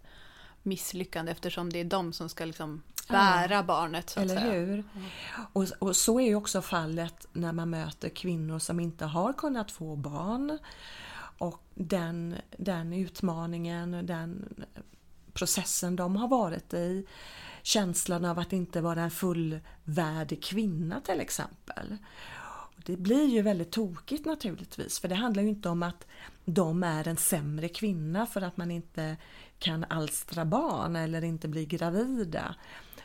misslyckande 0.66 1.32
eftersom 1.32 1.72
det 1.72 1.80
är 1.80 1.84
de 1.84 2.12
som 2.12 2.28
ska 2.28 2.44
liksom 2.44 2.82
bära 3.08 3.54
ja, 3.54 3.62
barnet. 3.62 4.10
Så 4.10 4.20
eller 4.20 4.40
hur? 4.40 4.72
Mm. 4.72 4.84
Och, 5.52 5.66
och, 5.78 5.96
så 5.96 6.20
är 6.20 6.24
ju 6.24 6.34
också 6.34 6.62
fallet 6.62 7.26
när 7.32 7.52
man 7.52 7.70
möter 7.70 8.08
kvinnor 8.08 8.58
som 8.58 8.80
inte 8.80 9.04
har 9.04 9.32
kunnat 9.32 9.70
få 9.70 9.96
barn. 9.96 10.58
Och 11.38 11.62
den, 11.74 12.34
den 12.56 12.92
utmaningen, 12.92 14.06
den 14.06 14.54
processen 15.32 15.96
de 15.96 16.16
har 16.16 16.28
varit 16.28 16.74
i. 16.74 17.06
Känslan 17.62 18.24
av 18.24 18.38
att 18.38 18.52
inte 18.52 18.80
vara 18.80 19.02
en 19.02 19.10
fullvärdig 19.10 20.42
kvinna 20.42 21.00
till 21.00 21.20
exempel. 21.20 21.96
Det 22.76 22.96
blir 22.96 23.26
ju 23.26 23.42
väldigt 23.42 23.70
tokigt 23.72 24.26
naturligtvis 24.26 24.98
för 24.98 25.08
det 25.08 25.14
handlar 25.14 25.42
ju 25.42 25.48
inte 25.48 25.68
om 25.68 25.82
att 25.82 26.06
de 26.44 26.82
är 26.82 27.08
en 27.08 27.16
sämre 27.16 27.68
kvinna 27.68 28.26
för 28.26 28.42
att 28.42 28.56
man 28.56 28.70
inte 28.70 29.16
kan 29.58 29.84
alstra 29.88 30.44
barn 30.44 30.96
eller 30.96 31.24
inte 31.24 31.48
bli 31.48 31.66
gravida. 31.66 32.54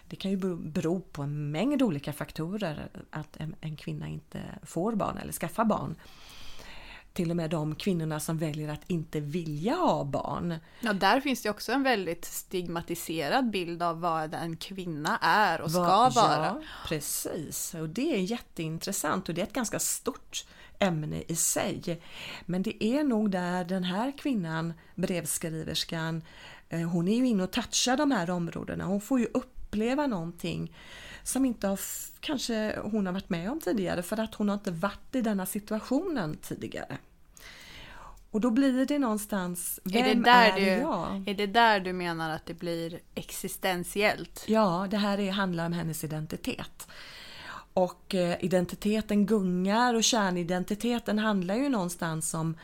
Det 0.07 0.15
kan 0.15 0.31
ju 0.31 0.55
bero 0.55 0.99
på 0.99 1.21
en 1.21 1.51
mängd 1.51 1.81
olika 1.81 2.13
faktorer 2.13 2.89
att 3.09 3.37
en, 3.37 3.55
en 3.61 3.75
kvinna 3.75 4.07
inte 4.07 4.41
får 4.63 4.95
barn 4.95 5.17
eller 5.17 5.33
skaffar 5.33 5.65
barn 5.65 5.95
till 7.13 7.29
och 7.29 7.35
med 7.35 7.49
de 7.49 7.75
kvinnorna 7.75 8.19
som 8.19 8.37
väljer 8.37 8.69
att 8.69 8.81
inte 8.87 9.19
vilja 9.19 9.75
ha 9.75 10.03
barn. 10.03 10.55
Ja, 10.79 10.93
där 10.93 11.21
finns 11.21 11.41
det 11.41 11.49
också 11.49 11.71
en 11.71 11.83
väldigt 11.83 12.25
stigmatiserad 12.25 13.49
bild 13.49 13.83
av 13.83 13.99
vad 13.99 14.33
en 14.33 14.57
kvinna 14.57 15.17
är 15.21 15.61
och 15.61 15.71
ska 15.71 15.81
Va, 15.81 16.09
vara. 16.15 16.45
Ja, 16.45 16.61
precis, 16.87 17.73
och 17.73 17.89
det 17.89 18.15
är 18.15 18.19
jätteintressant 18.19 19.29
och 19.29 19.35
det 19.35 19.41
är 19.41 19.45
ett 19.45 19.53
ganska 19.53 19.79
stort 19.79 20.45
ämne 20.81 21.23
i 21.27 21.35
sig. 21.35 22.01
Men 22.45 22.63
det 22.63 22.83
är 22.83 23.03
nog 23.03 23.31
där 23.31 23.65
den 23.65 23.83
här 23.83 24.17
kvinnan, 24.17 24.73
brevskriverskan, 24.95 26.21
eh, 26.69 26.89
hon 26.89 27.07
är 27.07 27.15
ju 27.15 27.27
inne 27.27 27.43
och 27.43 27.51
touchar 27.51 27.97
de 27.97 28.11
här 28.11 28.29
områdena. 28.29 28.85
Hon 28.85 29.01
får 29.01 29.19
ju 29.19 29.27
uppleva 29.33 30.07
någonting 30.07 30.75
som 31.23 31.45
inte 31.45 31.67
har, 31.67 31.79
kanske 32.19 32.79
hon 32.83 33.05
har 33.05 33.13
varit 33.13 33.29
med 33.29 33.51
om 33.51 33.59
tidigare 33.59 34.03
för 34.03 34.19
att 34.19 34.35
hon 34.35 34.49
har 34.49 34.53
inte 34.53 34.71
varit 34.71 35.15
i 35.15 35.21
denna 35.21 35.45
situationen 35.45 36.37
tidigare. 36.37 36.97
Och 38.31 38.41
då 38.41 38.51
blir 38.51 38.85
det 38.85 38.99
någonstans, 38.99 39.79
vem 39.83 40.05
är, 40.05 40.15
det 40.15 40.21
där 40.21 40.57
är 40.57 40.75
du, 40.75 40.81
jag? 40.81 41.23
Är 41.27 41.33
det 41.33 41.47
där 41.47 41.79
du 41.79 41.93
menar 41.93 42.29
att 42.29 42.45
det 42.45 42.53
blir 42.53 42.99
existentiellt? 43.15 44.43
Ja, 44.47 44.87
det 44.91 44.97
här 44.97 45.19
är, 45.19 45.31
handlar 45.31 45.65
om 45.65 45.73
hennes 45.73 46.03
identitet. 46.03 46.87
Och 47.73 48.15
eh, 48.15 48.37
identiteten 48.43 49.25
gungar 49.25 49.93
och 49.93 50.03
kärnidentiteten 50.03 51.19
handlar 51.19 51.55
ju 51.55 51.69
någonstans 51.69 52.33
om 52.33 52.57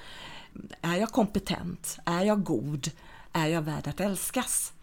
Är 0.81 0.95
jag 0.95 1.09
kompetent? 1.09 1.97
Är 2.05 2.23
jag 2.23 2.43
god? 2.43 2.91
Är 3.33 3.47
jag 3.47 3.61
värd 3.61 3.87
att 3.87 3.99
älskas? 3.99 4.73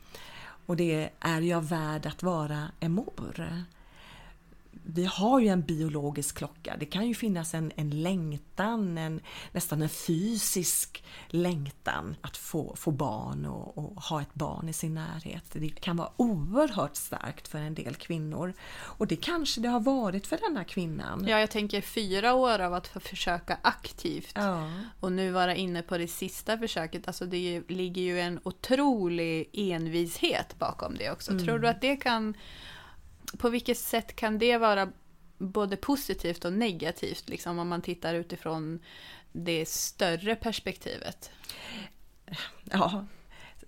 Och 0.66 0.76
det 0.76 1.10
är 1.20 1.40
jag 1.40 1.60
värd 1.60 2.06
att 2.06 2.22
vara 2.22 2.68
en 2.80 2.92
mor? 2.92 3.64
Vi 4.86 5.04
har 5.04 5.40
ju 5.40 5.48
en 5.48 5.62
biologisk 5.62 6.36
klocka. 6.36 6.76
Det 6.80 6.86
kan 6.86 7.06
ju 7.08 7.14
finnas 7.14 7.54
en, 7.54 7.72
en 7.76 8.02
längtan, 8.02 8.98
en, 8.98 9.20
nästan 9.52 9.82
en 9.82 9.88
fysisk 9.88 11.04
längtan 11.28 12.16
att 12.20 12.36
få, 12.36 12.76
få 12.76 12.90
barn 12.90 13.46
och, 13.46 13.78
och, 13.78 14.02
ha 14.02 14.22
ett 14.22 14.34
barn 14.34 14.68
i 14.68 14.72
sin 14.72 14.94
närhet. 14.94 15.44
Det 15.52 15.68
kan 15.68 15.96
vara 15.96 16.10
oerhört 16.16 16.96
starkt 16.96 17.48
för 17.48 17.58
en 17.58 17.74
del 17.74 17.94
kvinnor. 17.94 18.54
Och 18.74 19.06
det 19.06 19.16
kanske 19.16 19.60
det 19.60 19.68
har 19.68 19.80
varit 19.80 20.26
för 20.26 20.38
denna 20.48 20.64
kvinnan. 20.64 21.24
Ja, 21.28 21.40
jag 21.40 21.50
tänker 21.50 21.80
fyra 21.80 22.34
år 22.34 22.58
av 22.58 22.74
att 22.74 22.86
försöka 22.86 23.58
aktivt 23.62 24.32
ja. 24.34 24.70
och 25.00 25.12
nu 25.12 25.30
vara 25.30 25.54
inne 25.54 25.82
på 25.82 25.98
det 25.98 26.08
sista 26.08 26.58
försöket. 26.58 27.08
Alltså 27.08 27.26
det 27.26 27.62
ligger 27.68 28.02
ju 28.02 28.20
en 28.20 28.40
otrolig 28.42 29.50
envishet 29.52 30.58
bakom 30.58 30.94
det 30.94 31.10
också. 31.10 31.30
Mm. 31.30 31.44
Tror 31.44 31.58
du 31.58 31.68
att 31.68 31.80
det 31.80 31.96
kan 31.96 32.34
på 33.38 33.48
vilket 33.48 33.78
sätt 33.78 34.16
kan 34.16 34.38
det 34.38 34.58
vara 34.58 34.88
både 35.38 35.76
positivt 35.76 36.44
och 36.44 36.52
negativt 36.52 37.28
liksom, 37.28 37.58
om 37.58 37.68
man 37.68 37.82
tittar 37.82 38.14
utifrån 38.14 38.80
det 39.32 39.68
större 39.68 40.36
perspektivet? 40.36 41.30
Ja, 42.64 43.06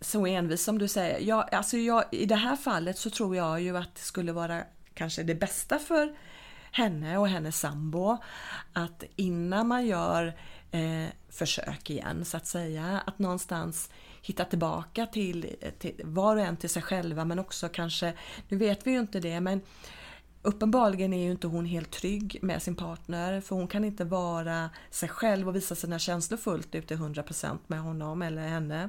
så 0.01 0.27
envis 0.27 0.65
som 0.65 0.79
du 0.79 0.89
säger. 0.89 1.21
Jag, 1.21 1.55
alltså 1.55 1.77
jag, 1.77 2.05
I 2.11 2.27
det 2.27 2.37
här 2.37 2.57
fallet 2.57 2.99
så 2.99 3.11
tror 3.11 3.37
jag 3.37 3.61
ju 3.61 3.77
att 3.77 3.95
det 3.95 4.01
skulle 4.01 4.33
vara 4.33 4.63
kanske 4.95 5.23
det 5.23 5.35
bästa 5.35 5.79
för 5.79 6.17
henne 6.73 7.19
och 7.19 7.29
hennes 7.29 7.61
sambo 7.61 8.17
att 8.73 9.05
innan 9.17 9.69
man 9.69 9.87
gör 9.87 10.27
eh, 10.71 11.07
försök 11.29 11.91
igen 11.91 12.25
så 12.25 12.37
att 12.37 12.47
säga, 12.47 13.03
att 13.07 13.19
någonstans 13.19 13.91
hitta 14.27 14.45
tillbaka 14.45 15.07
till, 15.07 15.57
till 15.79 16.01
var 16.05 16.37
och 16.37 16.43
en 16.43 16.57
till 16.57 16.71
sig 16.71 16.83
själva 16.83 17.25
men 17.25 17.39
också 17.39 17.69
kanske, 17.69 18.13
nu 18.49 18.57
vet 18.57 18.87
vi 18.87 18.91
ju 18.91 18.99
inte 18.99 19.21
det 19.21 19.41
men 19.41 19.61
Uppenbarligen 20.47 21.13
är 21.13 21.25
ju 21.25 21.31
inte 21.31 21.47
hon 21.47 21.67
helt 21.67 21.91
trygg 21.91 22.39
med 22.43 22.63
sin 22.63 22.77
partner 22.77 23.41
för 23.41 23.57
hon 23.57 23.69
kan 23.69 23.85
inte 23.85 24.05
vara 24.05 24.71
sig 24.91 25.09
själv 25.09 25.49
och 25.49 25.57
visa 25.57 25.75
sina 25.75 25.99
känslor 25.99 26.39
fullt 26.39 26.75
ut 26.75 26.87
till 26.87 26.97
100% 26.97 27.59
med 27.67 27.81
honom 27.81 28.23
eller 28.23 28.49
henne. 28.49 28.89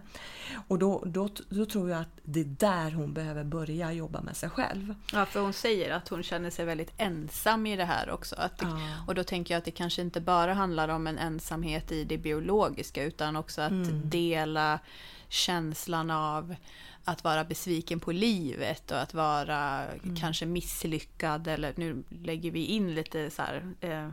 Och 0.68 0.80
då, 0.80 1.04
då, 1.06 1.30
då 1.50 1.66
tror 1.66 1.90
jag 1.90 2.02
att 2.02 2.20
det 2.24 2.40
är 2.40 2.56
där 2.60 2.92
hon 2.92 3.14
behöver 3.14 3.44
börja 3.44 3.92
jobba 3.92 4.22
med 4.22 4.38
sig 4.38 4.50
själv. 4.50 4.96
Ja, 5.14 5.26
för 5.26 5.42
hon 5.42 5.54
säger 5.54 5.94
att 5.94 6.08
hon 6.08 6.24
känner 6.24 6.50
sig 6.50 6.66
väldigt 6.66 6.94
ensam 6.98 7.66
i 7.66 7.76
det 7.76 7.86
här 7.86 8.10
också. 8.10 8.36
Att, 8.36 8.62
ja. 8.62 8.80
Och 9.08 9.16
då 9.16 9.24
tänker 9.24 9.54
jag 9.54 9.60
att 9.60 9.66
det 9.66 9.72
kanske 9.72 10.02
inte 10.02 10.22
bara 10.22 10.54
handlar 10.54 10.88
om 10.88 11.08
en 11.08 11.18
ensamhet 11.18 11.92
i 11.92 12.04
det 12.04 12.18
biologiska 12.18 13.04
utan 13.04 13.36
också 13.36 13.62
att 13.62 13.72
mm. 13.72 14.10
dela 14.10 14.80
känslan 15.30 16.12
av 16.12 16.56
att 17.04 17.24
vara 17.24 17.44
besviken 17.44 18.00
på 18.00 18.12
livet 18.12 18.92
och 18.92 19.02
att 19.02 19.14
vara 19.14 19.86
mm. 19.86 20.16
kanske 20.16 20.46
misslyckad 20.46 21.48
eller 21.48 21.74
nu 21.76 22.04
lägger 22.24 22.52
vi 22.52 22.66
in 22.66 22.96
lite 22.96 23.30
så 23.30 23.42
här, 23.42 23.64
eh, 23.82 23.90
ja, 23.90 24.10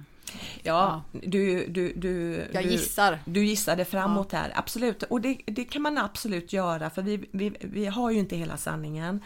ja, 0.62 1.02
Du, 1.12 1.66
du, 1.66 1.92
du, 1.92 2.44
jag 2.52 2.64
gissar. 2.64 3.18
Du, 3.24 3.32
du 3.32 3.44
gissade 3.44 3.84
framåt 3.84 4.28
ja. 4.32 4.38
här, 4.38 4.52
absolut. 4.54 5.02
Och 5.02 5.20
det, 5.20 5.38
det 5.46 5.64
kan 5.64 5.82
man 5.82 5.98
absolut 5.98 6.52
göra 6.52 6.90
för 6.90 7.02
vi, 7.02 7.28
vi, 7.30 7.56
vi 7.60 7.86
har 7.86 8.10
ju 8.10 8.18
inte 8.18 8.36
hela 8.36 8.56
sanningen. 8.56 9.20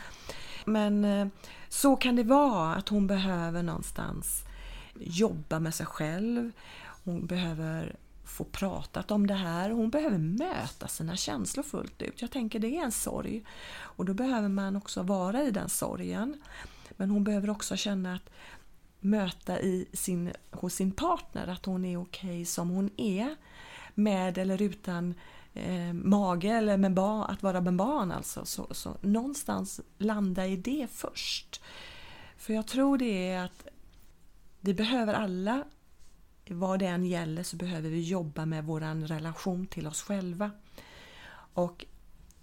Men 0.64 1.04
eh, 1.04 1.26
så 1.68 1.96
kan 1.96 2.16
det 2.16 2.22
vara 2.22 2.74
att 2.74 2.88
hon 2.88 3.06
behöver 3.06 3.62
någonstans 3.62 4.44
jobba 5.00 5.58
med 5.58 5.74
sig 5.74 5.86
själv. 5.86 6.52
Hon 7.04 7.26
behöver 7.26 7.96
få 8.28 8.44
pratat 8.44 9.10
om 9.10 9.26
det 9.26 9.34
här. 9.34 9.70
Hon 9.70 9.90
behöver 9.90 10.18
möta 10.18 10.88
sina 10.88 11.16
känslor 11.16 11.62
fullt 11.62 12.02
ut. 12.02 12.22
Jag 12.22 12.30
tänker 12.30 12.58
det 12.58 12.76
är 12.76 12.84
en 12.84 12.92
sorg. 12.92 13.44
Och 13.78 14.04
då 14.04 14.14
behöver 14.14 14.48
man 14.48 14.76
också 14.76 15.02
vara 15.02 15.42
i 15.42 15.50
den 15.50 15.68
sorgen. 15.68 16.42
Men 16.96 17.10
hon 17.10 17.24
behöver 17.24 17.50
också 17.50 17.76
känna 17.76 18.14
att 18.14 18.30
möta 19.00 19.60
i 19.60 19.88
sin, 19.92 20.32
hos 20.50 20.74
sin 20.74 20.92
partner 20.92 21.46
att 21.46 21.64
hon 21.64 21.84
är 21.84 21.96
okej 21.96 22.30
okay 22.30 22.44
som 22.44 22.70
hon 22.70 22.90
är. 22.96 23.36
Med 23.94 24.38
eller 24.38 24.62
utan 24.62 25.14
eh, 25.54 25.92
mage 25.92 26.48
eller 26.48 26.76
med 26.76 26.94
barn, 26.94 27.30
att 27.30 27.42
vara 27.42 27.60
med 27.60 27.76
barn 27.76 28.12
alltså. 28.12 28.44
Så, 28.44 28.66
så 28.70 28.96
någonstans 29.00 29.80
landa 29.98 30.46
i 30.46 30.56
det 30.56 30.86
först. 30.90 31.62
För 32.36 32.54
jag 32.54 32.66
tror 32.66 32.98
det 32.98 33.30
är 33.30 33.44
att 33.44 33.66
vi 34.60 34.74
behöver 34.74 35.14
alla 35.14 35.64
vad 36.50 36.78
det 36.78 36.86
än 36.86 37.04
gäller 37.04 37.42
så 37.42 37.56
behöver 37.56 37.90
vi 37.90 38.00
jobba 38.00 38.46
med 38.46 38.64
vår 38.64 39.06
relation 39.06 39.66
till 39.66 39.86
oss 39.86 40.02
själva. 40.02 40.50
Och 41.54 41.86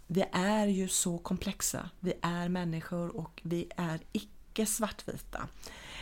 vi 0.08 0.24
är 0.32 0.68
ju 0.68 0.88
så 0.88 1.18
komplexa. 1.18 1.90
Vi 2.00 2.14
är 2.22 2.50
människor 2.50 3.18
och 3.18 3.42
vi 3.44 3.72
är 3.78 4.00
icke 4.12 4.66
svartvita. 4.66 5.48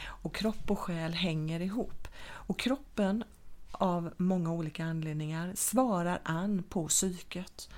Och 0.06 0.36
kropp 0.36 0.72
och 0.72 0.80
själ 0.80 1.14
hänger 1.14 1.60
ihop. 1.60 2.08
Och 2.24 2.60
kroppen 2.60 3.24
av 3.72 4.14
många 4.18 4.52
olika 4.54 4.86
anledningar 4.86 5.52
svarar 5.56 6.20
an 6.24 6.64
på 6.70 6.88
psyket. 6.88 7.70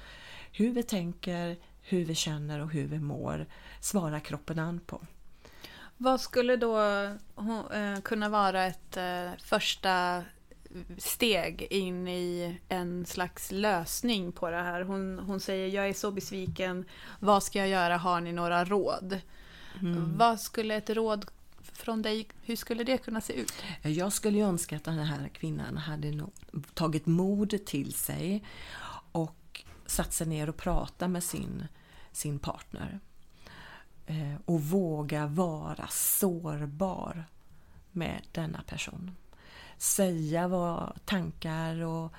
Hur 0.51 0.71
vi 0.71 0.83
tänker, 0.83 1.57
hur 1.81 2.05
vi 2.05 2.15
känner 2.15 2.59
och 2.59 2.71
hur 2.71 2.88
vi 2.88 2.99
mår 2.99 3.45
svarar 3.79 4.19
kroppen 4.19 4.59
an 4.59 4.79
på. 4.79 5.01
Vad 5.97 6.21
skulle 6.21 6.55
då 6.55 6.79
eh, 6.79 8.01
kunna 8.03 8.29
vara 8.29 8.65
ett 8.65 8.97
eh, 8.97 9.29
första 9.43 10.23
steg 10.97 11.67
in 11.69 12.08
i 12.08 12.60
en 12.69 13.05
slags 13.05 13.51
lösning 13.51 14.31
på 14.31 14.49
det 14.49 14.62
här? 14.62 14.81
Hon, 14.81 15.19
hon 15.19 15.39
säger 15.39 15.67
jag 15.67 15.89
är 15.89 15.93
så 15.93 16.12
besviken, 16.12 16.86
vad 17.19 17.43
ska 17.43 17.60
jag 17.60 17.67
göra, 17.67 17.97
har 17.97 18.21
ni 18.21 18.31
några 18.31 18.65
råd? 18.65 19.19
Mm. 19.81 20.17
Vad 20.17 20.39
skulle 20.39 20.75
ett 20.75 20.89
råd 20.89 21.25
från 21.73 22.01
dig, 22.01 22.27
hur 22.41 22.55
skulle 22.55 22.84
det 22.84 22.97
kunna 22.97 23.21
se 23.21 23.34
ut? 23.34 23.53
Jag 23.81 24.13
skulle 24.13 24.39
önska 24.39 24.75
att 24.75 24.84
den 24.84 24.99
här 24.99 25.27
kvinnan 25.27 25.77
hade 25.77 26.27
tagit 26.73 27.05
mod 27.05 27.65
till 27.65 27.93
sig 27.93 28.43
och 29.12 29.63
satt 29.86 30.13
sig 30.13 30.27
ner 30.27 30.49
och 30.49 30.58
pratat 30.58 31.10
med 31.10 31.23
sin, 31.23 31.67
sin 32.12 32.39
partner. 32.39 32.99
Eh, 34.06 34.36
och 34.46 34.62
våga 34.62 35.28
vara 35.28 35.88
sårbar 35.88 37.26
med 37.91 38.22
denna 38.32 38.62
person. 38.62 39.15
Säga 39.78 40.48
vad 40.48 41.00
tankar 41.06 41.82
och, 41.82 42.13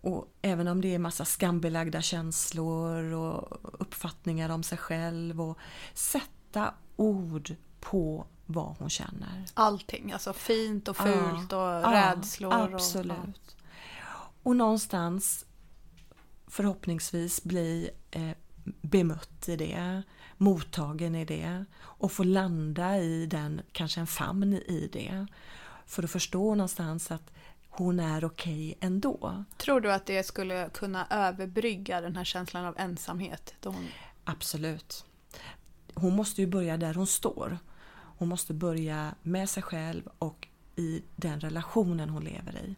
och 0.00 0.28
även 0.42 0.68
om 0.68 0.80
det 0.80 0.94
är 0.94 0.98
massa 0.98 1.24
skambelagda 1.24 2.02
känslor 2.02 3.12
och 3.12 3.58
uppfattningar 3.80 4.48
om 4.48 4.62
sig 4.62 4.78
själv 4.78 5.40
och 5.40 5.58
sätta 5.94 6.74
ord 6.96 7.54
på 7.80 8.26
vad 8.46 8.76
hon 8.78 8.90
känner. 8.90 9.44
Allting, 9.54 10.12
alltså 10.12 10.32
fint 10.32 10.88
och 10.88 10.96
fult 10.96 11.52
ja, 11.52 11.78
och 11.78 11.84
ja, 11.84 11.92
rädslor. 11.92 12.52
Absolut. 12.52 13.56
Och, 14.02 14.46
och 14.46 14.56
någonstans 14.56 15.46
förhoppningsvis 16.46 17.44
bli 17.44 17.90
eh, 18.10 18.30
bemött 18.82 19.48
i 19.48 19.56
det, 19.56 20.02
mottagen 20.44 21.14
i 21.14 21.24
det 21.24 21.64
och 21.76 22.12
få 22.12 22.24
landa 22.24 22.98
i 22.98 23.26
den, 23.26 23.60
kanske 23.72 24.00
en 24.00 24.06
famn 24.06 24.52
i 24.52 24.88
det. 24.92 25.26
För 25.86 26.02
att 26.02 26.10
förstå 26.10 26.54
någonstans 26.54 27.10
att 27.10 27.30
hon 27.68 28.00
är 28.00 28.24
okej 28.24 28.74
okay 28.76 28.88
ändå. 28.88 29.44
Tror 29.56 29.80
du 29.80 29.92
att 29.92 30.06
det 30.06 30.26
skulle 30.26 30.70
kunna 30.74 31.06
överbrygga 31.10 32.00
den 32.00 32.16
här 32.16 32.24
känslan 32.24 32.64
av 32.64 32.74
ensamhet? 32.78 33.54
Hon... 33.64 33.88
Absolut. 34.24 35.04
Hon 35.94 36.16
måste 36.16 36.40
ju 36.40 36.46
börja 36.46 36.76
där 36.76 36.94
hon 36.94 37.06
står. 37.06 37.58
Hon 38.18 38.28
måste 38.28 38.54
börja 38.54 39.14
med 39.22 39.48
sig 39.48 39.62
själv 39.62 40.02
och 40.18 40.48
i 40.76 41.02
den 41.16 41.40
relationen 41.40 42.08
hon 42.08 42.24
lever 42.24 42.56
i. 42.56 42.76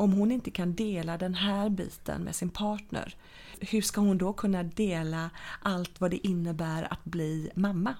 Om 0.00 0.12
hon 0.12 0.32
inte 0.32 0.50
kan 0.50 0.74
dela 0.74 1.18
den 1.18 1.34
här 1.34 1.68
biten 1.68 2.22
med 2.22 2.34
sin 2.34 2.50
partner, 2.50 3.14
hur 3.60 3.82
ska 3.82 4.00
hon 4.00 4.18
då 4.18 4.32
kunna 4.32 4.62
dela 4.62 5.30
allt 5.62 6.00
vad 6.00 6.10
det 6.10 6.26
innebär 6.26 6.92
att 6.92 7.04
bli 7.04 7.50
mamma? 7.54 7.94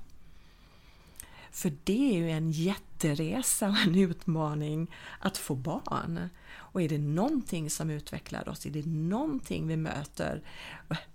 För 1.50 1.72
det 1.84 2.10
är 2.10 2.14
ju 2.14 2.30
en 2.30 2.50
jätteresa 2.50 3.68
och 3.68 3.78
en 3.78 3.94
utmaning 3.94 4.90
att 5.18 5.38
få 5.38 5.54
barn. 5.54 6.28
Och 6.52 6.82
är 6.82 6.88
det 6.88 6.98
någonting 6.98 7.70
som 7.70 7.90
utvecklar 7.90 8.48
oss, 8.48 8.66
är 8.66 8.70
det 8.70 8.86
någonting 8.86 9.68
vi 9.68 9.76
möter, 9.76 10.42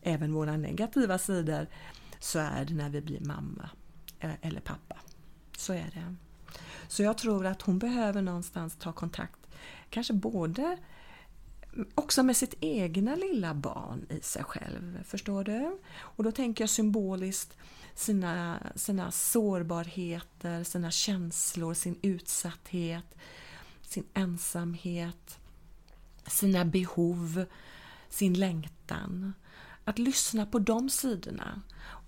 även 0.01 0.33
våra 0.33 0.57
negativa 0.57 1.17
sidor, 1.17 1.67
så 2.19 2.39
är 2.39 2.65
det 2.65 2.73
när 2.73 2.89
vi 2.89 3.01
blir 3.01 3.19
mamma 3.19 3.69
eh, 4.19 4.31
eller 4.41 4.59
pappa. 4.59 4.95
Så 5.57 5.73
är 5.73 5.91
det. 5.93 6.15
Så 6.87 7.03
jag 7.03 7.17
tror 7.17 7.45
att 7.45 7.61
hon 7.61 7.79
behöver 7.79 8.21
någonstans 8.21 8.75
ta 8.75 8.91
kontakt, 8.91 9.39
kanske 9.95 10.13
både 10.13 10.77
också 11.95 12.23
med 12.23 12.37
sitt 12.37 12.55
egna 12.59 13.15
lilla 13.15 13.53
barn 13.53 14.05
i 14.09 14.19
sig 14.21 14.43
själv. 14.43 15.03
Förstår 15.03 15.43
du? 15.43 15.77
Och 15.97 16.23
då 16.23 16.31
tänker 16.31 16.63
jag 16.63 16.69
symboliskt 16.69 17.57
sina, 17.93 18.59
sina 18.75 19.11
sårbarheter, 19.11 20.63
sina 20.63 20.91
känslor, 20.91 21.73
sin 21.73 21.99
utsatthet, 22.01 23.15
sin 23.81 24.05
ensamhet, 24.13 25.39
sina 26.27 26.65
behov, 26.65 27.45
sin 28.09 28.33
längtan. 28.33 29.33
Att 29.85 29.99
lyssna 29.99 30.45
på 30.45 30.59
de 30.59 30.89
sidorna 30.89 31.61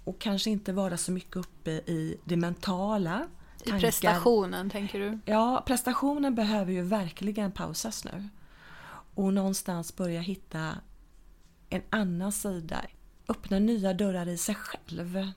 och 0.04 0.20
kanske 0.20 0.50
inte 0.50 0.74
vara 0.74 0.98
så 0.98 1.12
mycket 1.12 1.36
uppe 1.36 1.72
i 1.72 2.18
det 2.26 2.38
mentala. 2.38 3.28
I 3.64 3.70
tankar. 3.70 3.88
prestationen, 3.88 4.70
tänker 4.70 5.00
du? 5.00 5.20
Ja, 5.26 5.64
prestationen 5.66 6.36
behöver 6.36 6.72
ju 6.72 6.82
verkligen 6.82 7.52
pausas 7.52 8.06
nu. 8.06 8.30
Och 9.16 9.34
någonstans 9.34 9.96
börja 9.96 10.22
hitta 10.22 10.72
en 11.70 11.82
annan 11.90 12.32
sida. 12.32 12.82
Öppna 13.28 13.60
nya 13.60 13.94
dörrar 13.94 14.28
i 14.28 14.38
sig 14.38 14.56
själv. 14.56 15.32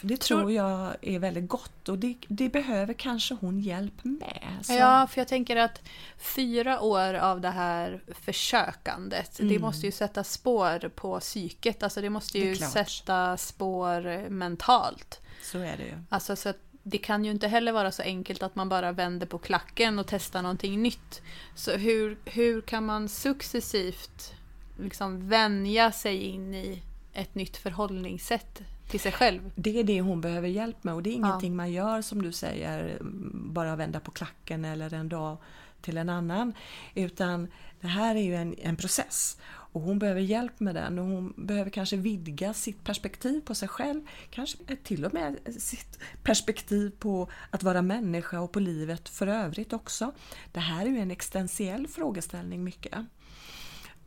Det 0.00 0.20
tror 0.20 0.52
jag 0.52 0.96
är 1.02 1.18
väldigt 1.18 1.48
gott 1.48 1.88
och 1.88 1.98
det, 1.98 2.16
det, 2.28 2.48
behöver 2.48 2.94
kanske 2.94 3.34
hon 3.34 3.60
hjälp 3.60 4.04
med. 4.04 4.58
Så. 4.62 4.72
Ja, 4.72 5.06
för 5.06 5.20
jag 5.20 5.28
tänker 5.28 5.56
att 5.56 5.82
fyra 6.18 6.80
år 6.80 7.14
av 7.14 7.40
det 7.40 7.50
här 7.50 8.02
försökandet, 8.08 9.40
mm. 9.40 9.52
det 9.52 9.58
måste 9.58 9.86
ju 9.86 9.92
sätta 9.92 10.24
spår 10.24 10.88
på 10.88 11.20
psyket. 11.20 11.82
Alltså 11.82 12.00
det 12.00 12.10
måste 12.10 12.38
ju 12.38 12.54
det 12.54 12.64
sätta 12.64 13.36
spår 13.36 14.28
mentalt. 14.28 15.21
Så 15.42 15.58
är 15.58 15.76
det 15.76 15.84
ju. 15.84 15.98
Alltså 16.08 16.36
så 16.36 16.52
det 16.82 16.98
kan 16.98 17.24
ju 17.24 17.30
inte 17.30 17.48
heller 17.48 17.72
vara 17.72 17.92
så 17.92 18.02
enkelt 18.02 18.42
att 18.42 18.54
man 18.54 18.68
bara 18.68 18.92
vänder 18.92 19.26
på 19.26 19.38
klacken 19.38 19.98
och 19.98 20.06
testar 20.06 20.42
någonting 20.42 20.82
nytt. 20.82 21.22
Så 21.54 21.70
hur, 21.70 22.18
hur 22.24 22.60
kan 22.60 22.86
man 22.86 23.08
successivt 23.08 24.34
liksom 24.78 25.28
vänja 25.28 25.92
sig 25.92 26.22
in 26.22 26.54
i 26.54 26.82
ett 27.12 27.34
nytt 27.34 27.56
förhållningssätt 27.56 28.62
till 28.88 29.00
sig 29.00 29.12
själv. 29.12 29.50
Det 29.54 29.80
är 29.80 29.84
det 29.84 30.00
hon 30.00 30.20
behöver 30.20 30.48
hjälp 30.48 30.84
med 30.84 30.94
och 30.94 31.02
det 31.02 31.10
är 31.10 31.14
ingenting 31.14 31.52
ja. 31.52 31.56
man 31.56 31.72
gör 31.72 32.02
som 32.02 32.22
du 32.22 32.32
säger, 32.32 32.98
bara 33.32 33.76
vända 33.76 34.00
på 34.00 34.10
klacken 34.10 34.64
eller 34.64 34.94
en 34.94 35.08
dag 35.08 35.36
till 35.80 35.98
en 35.98 36.08
annan. 36.08 36.54
Utan 36.94 37.48
det 37.80 37.86
här 37.86 38.16
är 38.16 38.22
ju 38.22 38.34
en, 38.34 38.54
en 38.58 38.76
process 38.76 39.38
och 39.72 39.80
hon 39.80 39.98
behöver 39.98 40.20
hjälp 40.20 40.60
med 40.60 40.74
den 40.74 40.98
och 40.98 41.04
hon 41.04 41.34
behöver 41.36 41.70
kanske 41.70 41.96
vidga 41.96 42.54
sitt 42.54 42.84
perspektiv 42.84 43.40
på 43.40 43.54
sig 43.54 43.68
själv. 43.68 44.06
Kanske 44.30 44.76
till 44.76 45.04
och 45.04 45.14
med 45.14 45.38
sitt 45.58 45.98
perspektiv 46.22 46.90
på 46.98 47.28
att 47.50 47.62
vara 47.62 47.82
människa 47.82 48.40
och 48.40 48.52
på 48.52 48.60
livet 48.60 49.08
för 49.08 49.26
övrigt 49.26 49.72
också. 49.72 50.12
Det 50.52 50.60
här 50.60 50.86
är 50.86 50.90
ju 50.90 50.98
en 50.98 51.10
existentiell 51.10 51.88
frågeställning 51.88 52.64
mycket. 52.64 52.98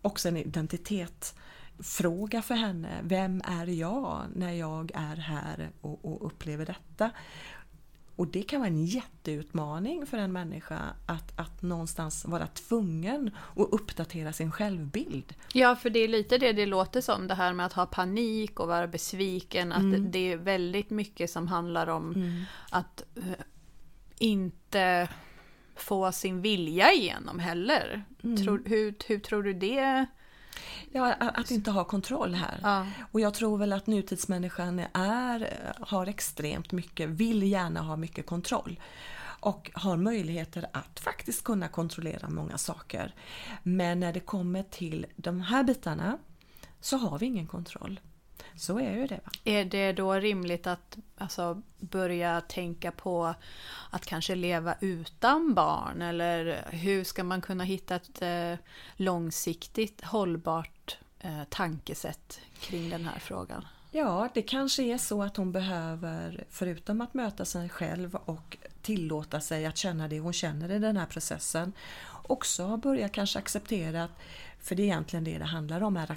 Också 0.01 0.27
en 0.27 0.37
identitet 0.37 1.35
fråga 1.79 2.41
för 2.41 2.55
henne. 2.55 2.89
Vem 3.03 3.41
är 3.45 3.67
jag 3.67 4.23
när 4.35 4.53
jag 4.53 4.91
är 4.93 5.15
här 5.15 5.69
och, 5.81 6.05
och, 6.05 6.25
upplever 6.25 6.65
detta? 6.65 7.11
Och 8.15 8.27
det 8.27 8.43
kan 8.43 8.59
vara 8.59 8.69
en 8.69 8.85
jätteutmaning 8.85 10.05
för 10.05 10.17
en 10.17 10.31
människa 10.31 10.79
att, 11.05 11.39
att 11.39 11.61
någonstans 11.61 12.25
vara 12.25 12.47
tvungen 12.47 13.31
att 13.55 13.67
uppdatera 13.71 14.33
sin 14.33 14.51
självbild. 14.51 15.33
Ja, 15.53 15.75
för 15.75 15.89
det 15.89 15.99
är 15.99 16.07
lite 16.07 16.37
det 16.37 16.53
det 16.53 16.65
låter 16.65 17.01
som, 17.01 17.27
det 17.27 17.35
här 17.35 17.53
med 17.53 17.65
att 17.65 17.73
ha 17.73 17.85
panik 17.85 18.59
och 18.59 18.67
vara 18.67 18.87
besviken. 18.87 19.71
Att 19.71 19.81
mm. 19.81 20.11
det 20.11 20.31
är 20.31 20.37
väldigt 20.37 20.89
mycket 20.89 21.29
som 21.29 21.47
handlar 21.47 21.87
om 21.87 22.13
mm. 22.15 22.43
att 22.69 23.03
uh, 23.17 23.23
inte 24.17 25.09
få 25.75 26.11
sin 26.11 26.41
vilja 26.41 26.91
igenom 26.91 27.39
heller. 27.39 28.03
Mm. 28.23 28.37
Tror, 28.37 28.63
hur, 28.65 28.95
hur 29.07 29.19
tror 29.19 29.43
du 29.43 29.53
det 29.53 30.05
Ja, 30.91 31.13
att 31.13 31.51
inte 31.51 31.71
ha 31.71 31.83
kontroll 31.83 32.33
här. 32.33 32.59
Ja. 32.63 32.87
Och 33.11 33.19
jag 33.19 33.33
tror 33.33 33.57
väl 33.57 33.73
att 33.73 33.87
nutidsmänniskan 33.87 34.81
är, 34.93 35.67
har 35.79 36.07
extremt 36.07 36.71
mycket, 36.71 37.09
vill 37.09 37.43
gärna 37.43 37.81
ha 37.81 37.95
mycket 37.95 38.25
kontroll. 38.25 38.79
Och 39.39 39.71
har 39.73 39.97
möjligheter 39.97 40.65
att 40.73 40.99
faktiskt 40.99 41.43
kunna 41.43 41.67
kontrollera 41.67 42.29
många 42.29 42.57
saker. 42.57 43.13
Men 43.63 43.99
när 43.99 44.13
det 44.13 44.19
kommer 44.19 44.63
till 44.63 45.05
de 45.15 45.41
här 45.41 45.63
bitarna 45.63 46.17
så 46.81 46.97
har 46.97 47.19
vi 47.19 47.25
ingen 47.25 47.47
kontroll. 47.47 47.99
Så 48.57 48.79
är 48.79 48.91
ju 48.91 49.07
det. 49.07 49.19
Va? 49.25 49.31
Är 49.43 49.65
det 49.65 49.91
då 49.91 50.13
rimligt 50.13 50.67
att 50.67 50.97
alltså, 51.17 51.61
börja 51.79 52.41
tänka 52.41 52.91
på 52.91 53.35
att 53.89 54.05
kanske 54.05 54.35
leva 54.35 54.75
utan 54.81 55.53
barn? 55.53 56.01
Eller 56.01 56.65
hur 56.71 57.03
ska 57.03 57.23
man 57.23 57.41
kunna 57.41 57.63
hitta 57.63 57.95
ett 57.95 58.21
eh, 58.21 58.65
långsiktigt 58.95 60.03
hållbart 60.03 60.97
eh, 61.19 61.43
tankesätt 61.49 62.39
kring 62.59 62.89
den 62.89 63.05
här 63.05 63.19
frågan? 63.19 63.65
Ja, 63.91 64.29
det 64.33 64.41
kanske 64.41 64.83
är 64.83 64.97
så 64.97 65.23
att 65.23 65.37
hon 65.37 65.51
behöver, 65.51 66.43
förutom 66.49 67.01
att 67.01 67.13
möta 67.13 67.45
sig 67.45 67.69
själv 67.69 68.15
och 68.15 68.57
tillåta 68.81 69.41
sig 69.41 69.65
att 69.65 69.77
känna 69.77 70.07
det 70.07 70.19
hon 70.19 70.33
känner 70.33 70.71
i 70.71 70.79
den 70.79 70.97
här 70.97 71.05
processen, 71.05 71.73
också 72.27 72.77
börja 72.77 73.09
kanske 73.09 73.39
acceptera, 73.39 74.09
för 74.59 74.75
det 74.75 74.83
är 74.83 74.85
egentligen 74.85 75.23
det 75.23 75.37
det 75.37 75.45
handlar 75.45 75.81
om, 75.81 75.97
är 75.97 76.11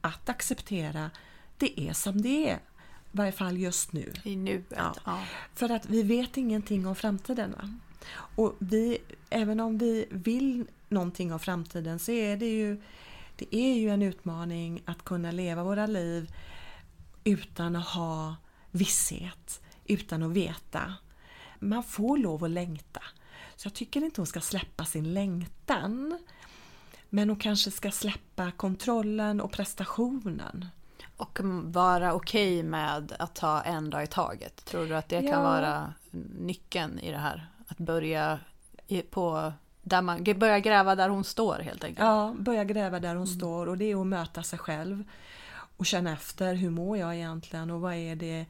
att 0.00 0.28
acceptera 0.28 1.10
det 1.58 1.80
är 1.80 1.92
som 1.92 2.22
det 2.22 2.50
är. 2.50 2.56
I 2.56 3.16
varje 3.16 3.32
fall 3.32 3.58
just 3.58 3.92
nu. 3.92 4.12
I 4.24 4.36
nuet. 4.36 4.64
Ja. 4.68 4.94
ja. 5.04 5.24
För 5.54 5.70
att 5.70 5.86
vi 5.86 6.02
vet 6.02 6.36
ingenting 6.36 6.86
om 6.86 6.96
framtiden. 6.96 7.52
Va? 7.52 7.74
Och 8.36 8.54
vi, 8.58 8.98
även 9.30 9.60
om 9.60 9.78
vi 9.78 10.06
vill 10.10 10.66
någonting 10.88 11.32
om 11.32 11.38
framtiden 11.38 11.98
så 11.98 12.12
är 12.12 12.36
det 12.36 12.46
ju 12.46 12.82
Det 13.36 13.56
är 13.56 13.74
ju 13.74 13.90
en 13.90 14.02
utmaning 14.02 14.82
att 14.84 15.04
kunna 15.04 15.30
leva 15.30 15.64
våra 15.64 15.86
liv 15.86 16.34
utan 17.24 17.76
att 17.76 17.86
ha 17.86 18.36
visshet, 18.70 19.60
utan 19.84 20.22
att 20.22 20.32
veta. 20.32 20.94
Man 21.58 21.84
får 21.84 22.16
lov 22.16 22.44
att 22.44 22.50
längta. 22.50 23.02
Så 23.56 23.66
jag 23.66 23.74
tycker 23.74 24.04
inte 24.04 24.20
hon 24.20 24.26
ska 24.26 24.40
släppa 24.40 24.84
sin 24.84 25.14
längtan. 25.14 26.18
Men 27.10 27.28
hon 27.28 27.38
kanske 27.38 27.70
ska 27.70 27.90
släppa 27.90 28.50
kontrollen 28.50 29.40
och 29.40 29.52
prestationen. 29.52 30.66
Och 31.16 31.38
vara 31.62 32.14
okej 32.14 32.58
okay 32.58 32.62
med 32.62 33.12
att 33.18 33.34
ta 33.34 33.62
en 33.62 33.90
dag 33.90 34.02
i 34.02 34.06
taget. 34.06 34.64
Tror 34.64 34.86
du 34.86 34.96
att 34.96 35.08
det 35.08 35.20
kan 35.20 35.30
ja. 35.30 35.42
vara 35.42 35.92
nyckeln 36.38 36.98
i 36.98 37.10
det 37.10 37.18
här? 37.18 37.46
Att 37.68 37.78
börja 37.78 38.38
på 39.10 39.52
där 39.82 40.02
man 40.02 40.24
börja 40.24 40.58
gräva 40.58 40.94
där 40.94 41.08
hon 41.08 41.24
står 41.24 41.58
helt 41.58 41.84
enkelt. 41.84 42.06
Ja, 42.06 42.34
börja 42.38 42.64
gräva 42.64 43.00
där 43.00 43.14
hon 43.14 43.26
mm. 43.26 43.38
står 43.38 43.66
och 43.66 43.78
det 43.78 43.90
är 43.90 44.00
att 44.00 44.06
möta 44.06 44.42
sig 44.42 44.58
själv. 44.58 45.04
Och 45.76 45.86
känna 45.86 46.12
efter, 46.12 46.54
hur 46.54 46.70
mår 46.70 46.98
jag 46.98 47.14
egentligen 47.14 47.70
och 47.70 47.80
vad 47.80 47.94
är 47.94 48.16
det, 48.16 48.46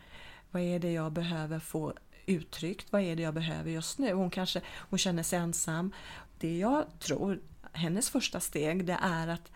vad 0.50 0.62
är 0.62 0.78
det 0.78 0.92
jag 0.92 1.12
behöver 1.12 1.58
få 1.58 1.92
uttryckt? 2.26 2.92
Vad 2.92 3.02
är 3.02 3.16
det 3.16 3.22
jag 3.22 3.34
behöver 3.34 3.70
just 3.70 3.98
nu? 3.98 4.12
Hon 4.12 4.30
kanske 4.30 4.60
hon 4.66 4.98
känner 4.98 5.22
sig 5.22 5.38
ensam. 5.38 5.92
Det 6.38 6.58
jag 6.58 6.84
tror, 6.98 7.40
hennes 7.72 8.10
första 8.10 8.40
steg, 8.40 8.84
det 8.84 8.98
är 9.02 9.28
att 9.28 9.50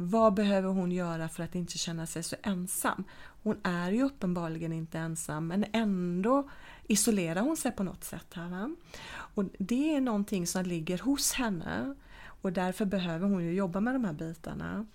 vad 0.00 0.34
behöver 0.34 0.68
hon 0.68 0.92
göra 0.92 1.28
för 1.28 1.42
att 1.42 1.54
inte 1.54 1.78
känna 1.78 2.06
sig 2.06 2.22
så 2.22 2.36
ensam? 2.42 3.04
Hon 3.42 3.56
är 3.62 3.90
ju 3.90 4.02
uppenbarligen 4.02 4.72
inte 4.72 4.98
ensam 4.98 5.46
men 5.46 5.64
ändå 5.72 6.48
isolerar 6.86 7.40
hon 7.40 7.56
sig 7.56 7.72
på 7.72 7.82
något 7.82 8.04
sätt. 8.04 8.26
Här, 8.34 8.48
va? 8.48 8.70
Och 9.10 9.44
Det 9.58 9.94
är 9.94 10.00
någonting 10.00 10.46
som 10.46 10.64
ligger 10.64 10.98
hos 10.98 11.32
henne 11.32 11.94
och 12.42 12.52
därför 12.52 12.84
behöver 12.84 13.28
hon 13.28 13.44
ju 13.44 13.52
jobba 13.52 13.80
med 13.80 13.94
de 13.94 14.04
här 14.04 14.12
bitarna. 14.12 14.86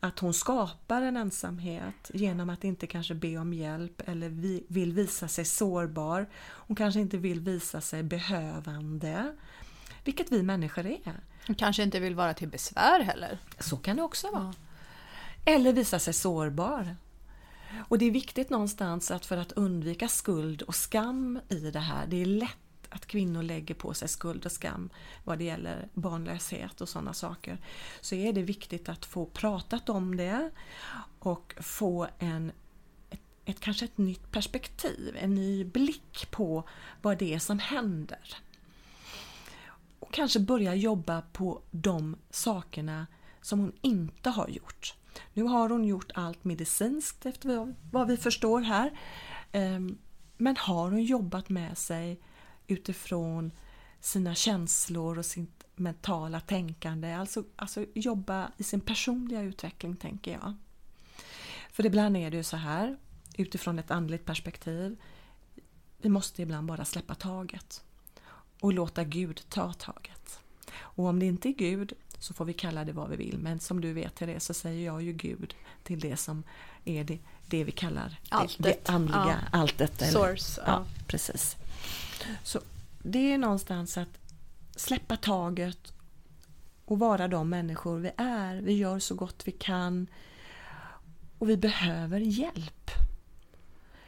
Att 0.00 0.18
hon 0.18 0.34
skapar 0.34 1.02
en 1.02 1.16
ensamhet 1.16 2.10
genom 2.14 2.50
att 2.50 2.64
inte 2.64 2.86
kanske 2.86 3.14
be 3.14 3.38
om 3.38 3.52
hjälp 3.52 4.02
eller 4.06 4.28
vill 4.68 4.92
visa 4.92 5.28
sig 5.28 5.44
sårbar. 5.44 6.26
Hon 6.42 6.76
kanske 6.76 7.00
inte 7.00 7.18
vill 7.18 7.40
visa 7.40 7.80
sig 7.80 8.02
behövande. 8.02 9.36
Vilket 10.04 10.32
vi 10.32 10.42
människor 10.42 10.86
är. 10.86 11.20
Kanske 11.56 11.82
inte 11.82 12.00
vill 12.00 12.14
vara 12.14 12.34
till 12.34 12.48
besvär 12.48 13.00
heller. 13.00 13.38
Så 13.58 13.76
kan 13.76 13.96
det 13.96 14.02
också 14.02 14.30
vara. 14.30 14.54
Eller 15.44 15.72
visa 15.72 15.98
sig 15.98 16.14
sårbar. 16.14 16.96
Och 17.88 17.98
det 17.98 18.04
är 18.04 18.10
viktigt 18.10 18.50
någonstans 18.50 19.10
att 19.10 19.26
för 19.26 19.36
att 19.36 19.52
undvika 19.52 20.08
skuld 20.08 20.62
och 20.62 20.74
skam 20.74 21.40
i 21.48 21.70
det 21.70 21.78
här, 21.80 22.06
det 22.06 22.22
är 22.22 22.26
lätt 22.26 22.56
att 22.88 23.06
kvinnor 23.06 23.42
lägger 23.42 23.74
på 23.74 23.94
sig 23.94 24.08
skuld 24.08 24.46
och 24.46 24.52
skam 24.52 24.90
vad 25.24 25.38
det 25.38 25.44
gäller 25.44 25.88
barnlöshet 25.94 26.80
och 26.80 26.88
sådana 26.88 27.14
saker. 27.14 27.58
Så 28.00 28.14
är 28.14 28.32
det 28.32 28.42
viktigt 28.42 28.88
att 28.88 29.04
få 29.04 29.26
pratat 29.26 29.88
om 29.88 30.16
det 30.16 30.50
och 31.18 31.54
få 31.60 32.06
en 32.18 32.52
ett, 33.10 33.20
ett, 33.44 33.60
kanske 33.60 33.84
ett 33.84 33.98
nytt 33.98 34.30
perspektiv, 34.30 35.16
en 35.20 35.34
ny 35.34 35.64
blick 35.64 36.30
på 36.30 36.68
vad 37.02 37.18
det 37.18 37.34
är 37.34 37.38
som 37.38 37.58
händer. 37.58 38.36
Och 40.12 40.16
kanske 40.16 40.40
börja 40.40 40.74
jobba 40.74 41.22
på 41.32 41.62
de 41.70 42.16
sakerna 42.30 43.06
som 43.40 43.60
hon 43.60 43.72
inte 43.80 44.30
har 44.30 44.48
gjort. 44.48 44.94
Nu 45.32 45.42
har 45.42 45.68
hon 45.68 45.84
gjort 45.84 46.10
allt 46.14 46.44
medicinskt 46.44 47.26
efter 47.26 47.74
vad 47.90 48.08
vi 48.08 48.16
förstår 48.16 48.60
här. 48.60 48.98
Ehm, 49.52 49.98
men 50.36 50.56
har 50.56 50.90
hon 50.90 51.02
jobbat 51.02 51.48
med 51.48 51.78
sig 51.78 52.20
utifrån 52.66 53.52
sina 54.00 54.34
känslor 54.34 55.18
och 55.18 55.26
sitt 55.26 55.64
mentala 55.76 56.40
tänkande. 56.40 57.12
Alltså, 57.12 57.44
alltså 57.56 57.86
jobba 57.94 58.52
i 58.56 58.62
sin 58.62 58.80
personliga 58.80 59.42
utveckling 59.42 59.96
tänker 59.96 60.32
jag. 60.32 60.54
För 61.70 61.86
ibland 61.86 62.16
är 62.16 62.30
det 62.30 62.36
ju 62.36 62.44
så 62.44 62.56
här 62.56 62.96
utifrån 63.36 63.78
ett 63.78 63.90
andligt 63.90 64.24
perspektiv. 64.24 65.00
Vi 65.98 66.08
måste 66.08 66.42
ibland 66.42 66.66
bara 66.66 66.84
släppa 66.84 67.14
taget 67.14 67.84
och 68.62 68.72
låta 68.72 69.04
Gud 69.04 69.42
ta 69.48 69.72
taget. 69.72 70.40
Och 70.74 71.04
om 71.04 71.18
det 71.18 71.26
inte 71.26 71.48
är 71.48 71.52
Gud 71.52 71.92
så 72.18 72.34
får 72.34 72.44
vi 72.44 72.52
kalla 72.52 72.84
det 72.84 72.92
vad 72.92 73.10
vi 73.10 73.16
vill. 73.16 73.38
Men 73.38 73.60
som 73.60 73.80
du 73.80 73.92
vet 73.92 74.14
Therese 74.14 74.44
så 74.44 74.54
säger 74.54 74.86
jag 74.86 75.02
ju 75.02 75.12
Gud 75.12 75.54
till 75.82 76.00
det 76.00 76.16
som 76.16 76.42
är 76.84 77.04
det, 77.04 77.18
det 77.46 77.64
vi 77.64 77.72
kallar 77.72 78.20
alltet. 78.28 78.58
det, 78.58 78.68
det 78.68 78.92
andliga 78.92 79.40
ja. 79.52 79.58
alltet. 79.58 80.02
Eller, 80.02 80.12
Source. 80.12 80.62
Ja, 80.66 80.72
ja, 80.72 80.84
precis. 81.06 81.56
Så 82.44 82.60
det 83.02 83.32
är 83.32 83.38
någonstans 83.38 83.98
att 83.98 84.18
släppa 84.76 85.16
taget 85.16 85.92
och 86.84 86.98
vara 86.98 87.28
de 87.28 87.48
människor 87.48 87.98
vi 87.98 88.10
är. 88.16 88.60
Vi 88.60 88.72
gör 88.72 88.98
så 88.98 89.14
gott 89.14 89.42
vi 89.44 89.52
kan 89.52 90.06
och 91.38 91.48
vi 91.48 91.56
behöver 91.56 92.20
hjälp. 92.20 92.90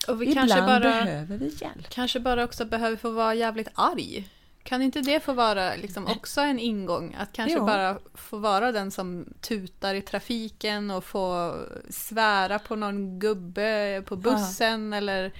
Och 0.08 0.22
vi 0.22 0.30
Ibland 0.30 0.50
kanske 0.50 0.66
bara, 0.66 0.80
behöver 0.80 1.38
vi 1.38 1.56
hjälp. 1.60 1.88
Kanske 1.88 2.20
bara 2.20 2.44
också 2.44 2.64
behöver 2.64 2.96
få 2.96 3.10
vara 3.10 3.34
jävligt 3.34 3.68
arg. 3.74 4.28
Kan 4.64 4.83
inte 4.83 5.00
det 5.00 5.20
få 5.20 5.33
vara 5.33 5.74
liksom 5.74 6.07
också 6.07 6.40
en 6.40 6.59
ingång? 6.59 7.16
Att 7.18 7.33
kanske 7.33 7.59
jo. 7.59 7.66
bara 7.66 7.98
få 8.14 8.38
vara 8.38 8.72
den 8.72 8.90
som 8.90 9.24
tutar 9.40 9.94
i 9.94 10.03
trafiken 10.03 10.90
och 10.90 11.05
få 11.05 11.57
svära 11.90 12.59
på 12.59 12.77
någon 12.77 13.18
gubbe 13.18 14.03
på 14.07 14.16
bussen 14.16 14.92
ja. 14.92 14.98
eller 14.98 15.33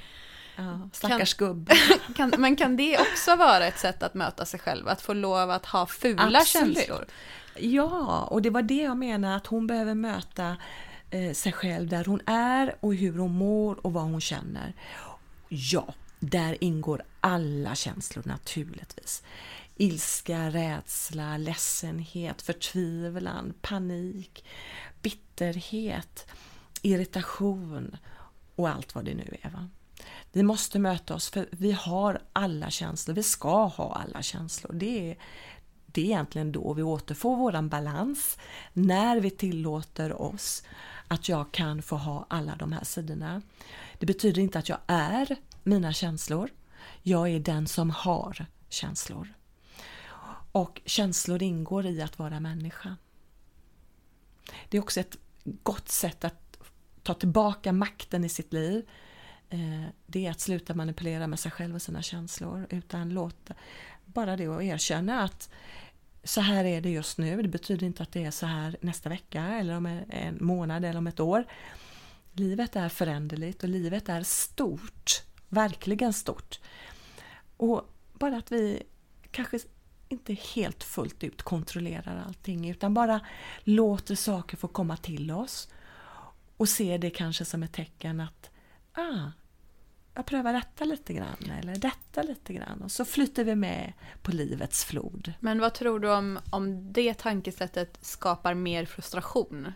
Ja, 0.57 0.89
stackars 0.93 1.35
kan, 1.35 1.49
gubb. 1.49 1.71
kan, 2.17 2.33
men 2.39 2.57
kan 2.57 2.77
det 2.77 2.99
också 2.99 3.37
vara 3.37 3.67
ett 3.67 3.79
sätt 3.79 4.03
att 4.03 4.15
möta 4.15 4.45
sig 4.45 4.61
själv? 4.61 4.89
Att 4.89 5.03
få 5.03 5.13
lov 5.13 5.51
att 5.51 5.67
ha 5.67 5.87
fula 5.87 6.39
Absolut. 6.39 6.77
känslor? 6.77 7.05
Ja, 7.57 8.29
och 8.31 8.43
det 8.43 8.51
var 8.51 8.63
det 8.63 8.83
jag 8.83 8.97
menar 8.97 9.37
att 9.37 9.47
hon 9.47 9.67
behöver 9.67 9.95
möta 9.95 10.57
eh, 11.11 11.33
sig 11.33 11.53
själv 11.53 11.89
där 11.89 12.05
hon 12.05 12.21
är 12.27 12.75
och 12.81 12.95
hur 12.95 13.19
hon 13.19 13.33
mår 13.33 13.87
och 13.87 13.93
vad 13.93 14.05
hon 14.05 14.21
känner. 14.21 14.75
Ja, 15.49 15.95
där 16.31 16.65
ingår 16.65 17.03
alla 17.21 17.75
känslor 17.75 18.23
naturligtvis. 18.27 19.23
Ilska, 19.77 20.51
rädsla, 20.51 21.37
ledsenhet, 21.37 22.43
förtvivlan, 22.43 23.55
panik, 23.61 24.45
bitterhet, 25.03 26.27
irritation 26.83 27.97
och 28.57 28.69
allt 28.69 28.95
vad 28.95 29.05
det 29.05 29.15
nu 29.15 29.37
är. 29.43 29.51
Va? 29.51 29.69
Vi 30.33 30.43
måste 30.43 30.79
möta 30.79 31.15
oss 31.15 31.31
för 31.31 31.49
vi 31.51 31.73
har 31.73 32.21
alla 32.33 32.71
känslor, 32.71 33.15
vi 33.15 33.23
ska 33.23 33.65
ha 33.65 33.95
alla 33.95 34.23
känslor. 34.23 34.73
Det 34.73 35.11
är, 35.11 35.17
det 35.87 36.01
är 36.01 36.05
egentligen 36.05 36.53
då 36.53 36.73
vi 36.73 36.83
återfår 36.83 37.37
våran 37.37 37.69
balans, 37.69 38.39
när 38.73 39.21
vi 39.21 39.31
tillåter 39.31 40.23
oss 40.23 40.63
att 41.09 41.29
jag 41.29 41.53
kan 41.53 41.83
få 41.83 41.97
ha 41.97 42.27
alla 42.29 42.57
de 42.57 42.73
här 42.73 42.85
sidorna. 42.85 43.43
Det 43.99 44.07
betyder 44.07 44.43
inte 44.43 44.59
att 44.59 44.69
jag 44.69 44.79
är 44.87 45.37
mina 45.65 45.93
känslor. 45.93 46.51
Jag 47.03 47.29
är 47.29 47.41
den 47.41 47.67
som 47.67 47.91
har 47.91 48.47
känslor. 48.69 49.35
Och 50.53 50.81
känslor 50.85 51.43
ingår 51.43 51.87
i 51.87 52.03
att 52.03 52.19
vara 52.19 52.41
människa. 52.41 52.97
Det 54.69 54.77
är 54.77 54.83
också 54.83 55.01
ett 55.01 55.17
gott 55.45 55.89
sätt 55.89 56.25
att 56.25 56.59
ta 57.03 57.15
tillbaka 57.15 57.73
makten 57.73 58.25
i 58.25 58.29
sitt 58.29 58.53
liv 58.53 58.89
eh, 59.51 59.85
det 60.07 60.27
är 60.27 60.31
att 60.31 60.41
sluta 60.41 60.75
manipulera 60.75 61.27
med 61.27 61.39
sig 61.39 61.51
själv 61.51 61.75
och 61.75 61.83
sina 61.83 62.03
känslor 62.03 62.67
utan 62.71 63.11
låta 63.11 63.55
bara 64.05 64.37
det 64.37 64.47
att 64.47 64.63
erkänna 64.63 65.23
att 65.23 65.51
så 66.25 66.41
här 66.41 66.65
är 66.65 66.81
det 66.81 66.91
just 66.91 67.19
nu. 67.19 67.43
Det 67.43 67.49
betyder 67.49 67.87
inte 67.87 68.03
att 68.03 68.13
det 68.13 68.25
är 68.25 68.31
så 68.31 68.47
här 68.47 68.77
nästa 68.81 69.09
vecka 69.09 69.45
eller 69.45 69.77
om 69.77 69.87
en 70.09 70.39
månad 70.41 70.85
eller 70.85 70.99
om 70.99 71.07
ett 71.07 71.21
år. 71.21 71.45
Livet 72.33 72.77
är 72.77 72.89
föränderligt 72.89 73.63
och 73.63 73.69
livet 73.69 74.09
är 74.09 74.23
stort. 74.23 75.23
Verkligen 75.55 76.13
stort. 76.13 76.61
Och 77.57 77.91
bara 78.13 78.37
att 78.37 78.53
vi 78.53 78.83
kanske 79.31 79.59
inte 80.09 80.35
helt 80.35 80.85
fullt 80.85 81.25
ut 81.25 81.43
kontrollerar 81.43 82.25
allting 82.27 82.71
utan 82.71 82.95
bara 82.95 83.21
låter 83.65 84.15
saker 84.15 84.57
få 84.57 84.69
komma 84.69 84.97
till 84.97 85.31
oss 85.31 85.69
och 86.57 86.69
ser 86.69 86.99
det 86.99 87.11
kanske 87.11 87.45
som 87.45 87.63
ett 87.63 87.73
tecken 87.73 88.21
att 88.21 88.51
ah, 88.93 89.31
jag 90.15 90.27
prövar 90.27 90.53
detta 90.53 90.85
lite 90.85 91.13
grann 91.13 91.51
eller 91.61 91.77
detta 91.77 92.23
lite 92.23 92.53
grann 92.53 92.83
och 92.83 92.91
så 92.91 93.05
flyter 93.05 93.45
vi 93.45 93.55
med 93.55 93.93
på 94.23 94.33
livets 94.33 94.85
flod. 94.85 95.33
Men 95.41 95.61
vad 95.61 95.75
tror 95.75 96.01
du 96.01 96.13
om, 96.13 96.39
om 96.51 96.93
det 96.93 97.15
tankesättet 97.15 97.99
skapar 98.01 98.55
mer 98.55 98.85
frustration? 98.85 99.73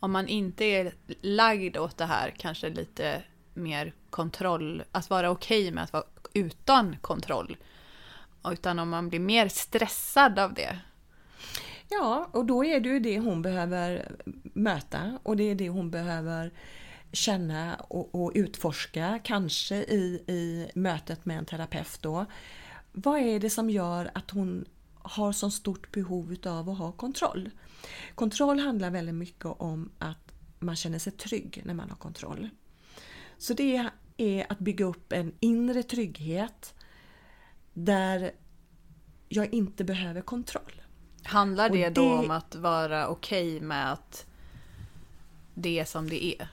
Om 0.00 0.12
man 0.12 0.28
inte 0.28 0.64
är 0.64 0.92
lagd 1.20 1.76
åt 1.76 1.96
det 1.96 2.06
här, 2.06 2.34
kanske 2.38 2.70
lite 2.70 3.22
mer 3.56 3.94
kontroll, 4.10 4.82
att 4.92 5.10
vara 5.10 5.30
okej 5.30 5.62
okay 5.62 5.74
med 5.74 5.84
att 5.84 5.92
vara 5.92 6.04
utan 6.34 6.96
kontroll. 7.00 7.56
Utan 8.44 8.78
om 8.78 8.88
man 8.88 9.08
blir 9.08 9.20
mer 9.20 9.48
stressad 9.48 10.38
av 10.38 10.54
det. 10.54 10.78
Ja, 11.88 12.28
och 12.32 12.44
då 12.44 12.64
är 12.64 12.80
det 12.80 12.88
ju 12.88 13.00
det 13.00 13.18
hon 13.18 13.42
behöver 13.42 14.12
möta 14.42 15.18
och 15.22 15.36
det 15.36 15.44
är 15.44 15.54
det 15.54 15.68
hon 15.68 15.90
behöver 15.90 16.52
känna 17.12 17.74
och, 17.74 18.14
och 18.14 18.32
utforska, 18.34 19.20
kanske 19.24 19.76
i, 19.76 20.24
i 20.26 20.70
mötet 20.74 21.24
med 21.24 21.38
en 21.38 21.46
terapeut 21.46 21.98
då. 22.00 22.26
Vad 22.92 23.20
är 23.20 23.40
det 23.40 23.50
som 23.50 23.70
gör 23.70 24.10
att 24.14 24.30
hon 24.30 24.64
har 25.06 25.32
så 25.32 25.50
stort 25.50 25.92
behov 25.92 26.36
av 26.46 26.70
att 26.70 26.78
ha 26.78 26.92
kontroll. 26.92 27.50
Kontroll 28.14 28.58
handlar 28.58 28.90
väldigt 28.90 29.14
mycket 29.14 29.44
om 29.44 29.90
att 29.98 30.32
man 30.58 30.76
känner 30.76 30.98
sig 30.98 31.12
trygg 31.12 31.62
när 31.64 31.74
man 31.74 31.90
har 31.90 31.96
kontroll. 31.96 32.48
Så 33.38 33.54
det 33.54 33.90
är 34.16 34.46
att 34.52 34.58
bygga 34.58 34.84
upp 34.84 35.12
en 35.12 35.32
inre 35.40 35.82
trygghet 35.82 36.74
där 37.72 38.32
jag 39.28 39.54
inte 39.54 39.84
behöver 39.84 40.20
kontroll. 40.20 40.82
Handlar 41.22 41.70
det, 41.70 41.84
det... 41.84 41.90
då 41.90 42.12
om 42.12 42.30
att 42.30 42.54
vara 42.54 43.08
okej 43.08 43.56
okay 43.56 43.66
med 43.66 43.92
att 43.92 44.26
det 45.54 45.78
är 45.78 45.84
som 45.84 46.08
det 46.08 46.24
är? 46.24 46.48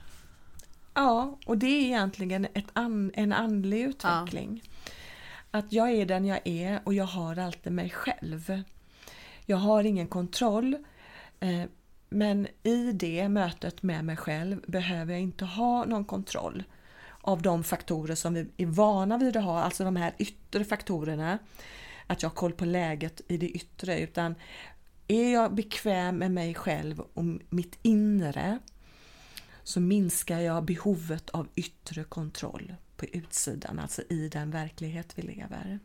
Ja, 0.93 1.38
och 1.46 1.58
det 1.58 1.67
är 1.67 1.82
egentligen 1.82 2.48
an, 2.74 3.12
en 3.13 3.34
andlig 3.34 3.82
utveckling. 3.82 4.62
Ja. 4.63 4.89
Att 5.52 5.74
jag 5.74 5.91
är 5.91 6.06
den 6.06 6.26
jag 6.26 6.39
är 6.43 6.82
och 6.84 6.93
jag 6.93 7.06
har 7.06 7.38
alltid 7.38 7.74
mig 7.74 7.89
själv. 7.89 8.63
Jag 9.46 9.58
har 9.58 9.84
ingen 9.84 10.08
kontroll. 10.08 10.78
Eh, 11.39 11.63
men 12.10 12.48
i 12.63 12.91
det 12.91 13.30
mötet 13.30 13.84
med 13.84 14.06
mig 14.06 14.17
själv 14.17 14.62
behöver 14.67 15.13
jag 15.13 15.22
inte 15.22 15.46
ha 15.46 15.86
någon 15.86 16.06
kontroll 16.06 16.63
av 17.24 17.42
de 17.42 17.64
faktorer 17.64 18.16
som 18.16 18.34
vi 18.34 18.48
är 18.58 18.66
vana 18.66 19.18
vid 19.18 19.38
att 19.38 19.44
ha, 19.44 19.60
alltså 19.60 19.84
de 19.84 19.96
här 19.96 20.14
yttre 20.18 20.64
faktorerna. 20.64 21.40
Att 22.08 22.22
jag 22.22 22.30
har 22.30 22.36
koll 22.36 22.54
på 22.54 22.66
läget 22.66 23.22
i 23.28 23.38
det 23.38 23.50
yttre, 23.50 24.00
utan 24.00 24.36
är 25.08 25.34
jag 25.34 25.56
bekväm 25.56 26.18
med 26.18 26.32
mig 26.32 26.54
själv 26.54 27.00
och 27.00 27.24
mitt 27.50 27.80
inre 27.82 28.60
så 29.64 29.80
minskar 29.80 30.40
jag 30.40 30.66
behovet 30.66 31.30
av 31.30 31.48
yttre 31.56 32.04
kontroll 32.04 32.76
på 32.98 33.06
utsidan, 33.06 33.80
alltså 33.80 34.02
i 34.10 34.30
den 34.30 34.52
verklighet 34.52 35.14
vi 35.16 35.22
lever. 35.22 35.80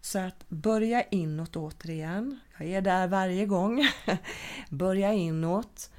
Så 0.00 0.18
att 0.18 0.48
börja 0.48 1.02
inåt 1.02 1.56
återigen. 1.56 2.40
Jag 2.58 2.68
är 2.68 2.80
där 2.80 3.08
varje 3.08 3.46
gång. 3.46 3.88
börja 4.70 5.12
inåt 5.12 5.90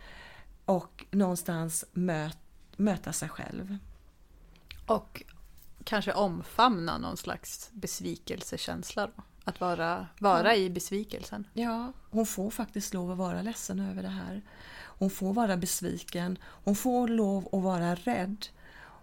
och 0.65 1.05
någonstans 1.11 1.85
möt, 1.91 2.37
möta 2.77 3.13
sig 3.13 3.29
själv. 3.29 3.77
Och 4.91 5.23
kanske 5.83 6.13
omfamna 6.13 6.97
någon 6.97 7.17
slags 7.17 7.69
besvikelsekänsla 7.73 9.07
då? 9.07 9.23
Att 9.43 9.59
vara, 9.59 10.07
vara 10.19 10.55
i 10.55 10.69
besvikelsen. 10.69 11.47
Ja, 11.53 11.93
hon 12.09 12.25
får 12.25 12.49
faktiskt 12.49 12.93
lov 12.93 13.11
att 13.11 13.17
vara 13.17 13.41
ledsen 13.41 13.79
över 13.79 14.03
det 14.03 14.09
här. 14.09 14.41
Hon 14.83 15.09
får 15.09 15.33
vara 15.33 15.57
besviken. 15.57 16.37
Hon 16.43 16.75
får 16.75 17.07
lov 17.07 17.49
att 17.51 17.63
vara 17.63 17.95
rädd. 17.95 18.45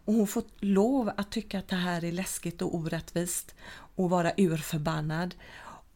Och 0.04 0.14
hon 0.14 0.26
får 0.26 0.42
lov 0.58 1.10
att 1.16 1.30
tycka 1.30 1.58
att 1.58 1.68
det 1.68 1.76
här 1.76 2.04
är 2.04 2.12
läskigt 2.12 2.62
och 2.62 2.74
orättvist 2.74 3.54
och 3.96 4.10
vara 4.10 4.32
urförbannad. 4.36 5.34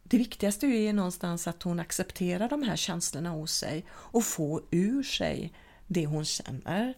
Det 0.03 0.17
viktigaste 0.17 0.67
är 0.67 0.93
någonstans 0.93 1.47
att 1.47 1.63
hon 1.63 1.79
accepterar 1.79 2.49
de 2.49 2.63
här 2.63 2.75
känslorna 2.75 3.29
hos 3.29 3.53
sig 3.53 3.85
och 3.91 4.23
får 4.25 4.63
ur 4.71 5.03
sig 5.03 5.53
det 5.87 6.05
hon 6.05 6.25
känner. 6.25 6.93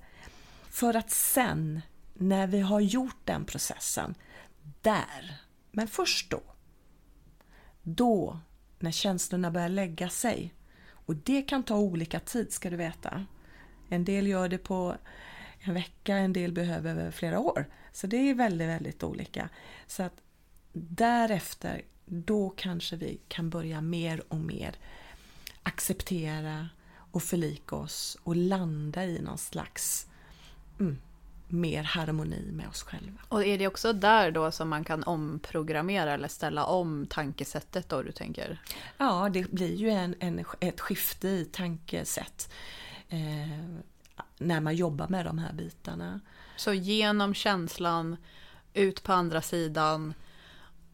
För 0.70 0.96
att 0.96 1.12
sen, 1.12 1.82
när 2.18 2.48
vi 2.48 2.60
har 2.60 2.80
gjort 2.80 3.18
den 3.26 3.46
processen, 3.46 4.16
där, 4.82 5.42
men 5.72 5.88
först 5.88 6.32
då, 6.32 6.42
då, 7.84 8.40
när 8.80 8.92
känslorna 8.92 9.52
börjar 9.52 9.70
lägga 9.70 10.10
sig, 10.10 10.54
och 10.88 11.16
det 11.16 11.42
kan 11.42 11.64
ta 11.64 11.78
olika 11.78 12.20
tid 12.20 12.54
ska 12.54 12.70
du 12.70 12.76
veta. 12.76 13.26
En 13.90 14.06
del 14.06 14.28
gör 14.28 14.50
det 14.50 14.58
på 14.58 14.96
en 15.60 15.74
vecka, 15.74 16.16
en 16.16 16.34
del 16.34 16.52
behöver 16.52 17.12
flera 17.12 17.40
år. 17.40 17.66
Så 17.92 18.08
det 18.08 18.18
är 18.18 18.34
väldigt, 18.34 18.68
väldigt 18.68 19.04
olika. 19.04 19.50
Så 19.88 20.04
att 20.04 20.22
därefter, 20.74 21.82
då 22.06 22.50
kanske 22.50 22.96
vi 22.96 23.20
kan 23.28 23.50
börja 23.50 23.82
mer 23.82 24.24
och 24.28 24.40
mer 24.40 24.76
acceptera 25.64 26.70
och 27.12 27.24
förlika 27.24 27.76
oss 27.76 28.18
och 28.24 28.36
landa 28.36 29.06
i 29.06 29.22
någon 29.22 29.38
slags 29.38 30.08
mm, 30.80 30.98
mer 31.56 31.84
harmoni 31.84 32.52
med 32.52 32.68
oss 32.68 32.84
själva. 32.84 33.20
Och 33.30 33.46
är 33.46 33.58
det 33.58 33.68
också 33.68 33.94
där 33.94 34.32
då 34.32 34.52
som 34.52 34.70
man 34.70 34.84
kan 34.84 35.04
omprogrammera 35.04 36.14
eller 36.14 36.28
ställa 36.28 36.66
om 36.66 37.08
tankesättet 37.10 37.90
då 37.90 38.02
du 38.02 38.12
tänker? 38.12 38.62
Ja, 38.98 39.30
det 39.34 39.52
blir 39.52 39.76
ju 39.76 39.90
en, 39.90 40.16
en 40.20 40.46
ett 40.60 40.82
skifte 40.82 41.28
i 41.28 41.46
tankesätt 41.46 42.54
eh, 43.10 43.76
när 44.38 44.62
man 44.62 44.76
jobbar 44.76 45.08
med 45.08 45.26
de 45.26 45.38
här 45.38 45.54
bitarna. 45.54 46.20
Så 46.56 46.74
genom 46.74 47.34
känslan, 47.34 48.18
ut 48.74 49.04
på 49.04 49.14
andra 49.14 49.42
sidan 49.42 50.14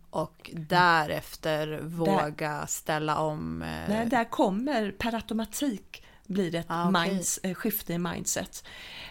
och 0.09 0.51
därefter 0.53 1.79
våga 1.81 2.59
där, 2.59 2.65
ställa 2.65 3.17
om? 3.17 3.61
Eh... 3.61 3.89
Nej, 3.89 4.05
där 4.05 4.29
kommer 4.29 4.91
per 4.91 5.15
automatik 5.15 6.03
blir 6.31 6.51
det 6.51 6.57
ett 6.57 6.65
ah, 6.69 6.89
okay. 6.89 7.11
minds, 7.11 7.39
eh, 7.43 7.53
skifte 7.53 7.93
i 7.93 7.97
mindset 7.97 8.63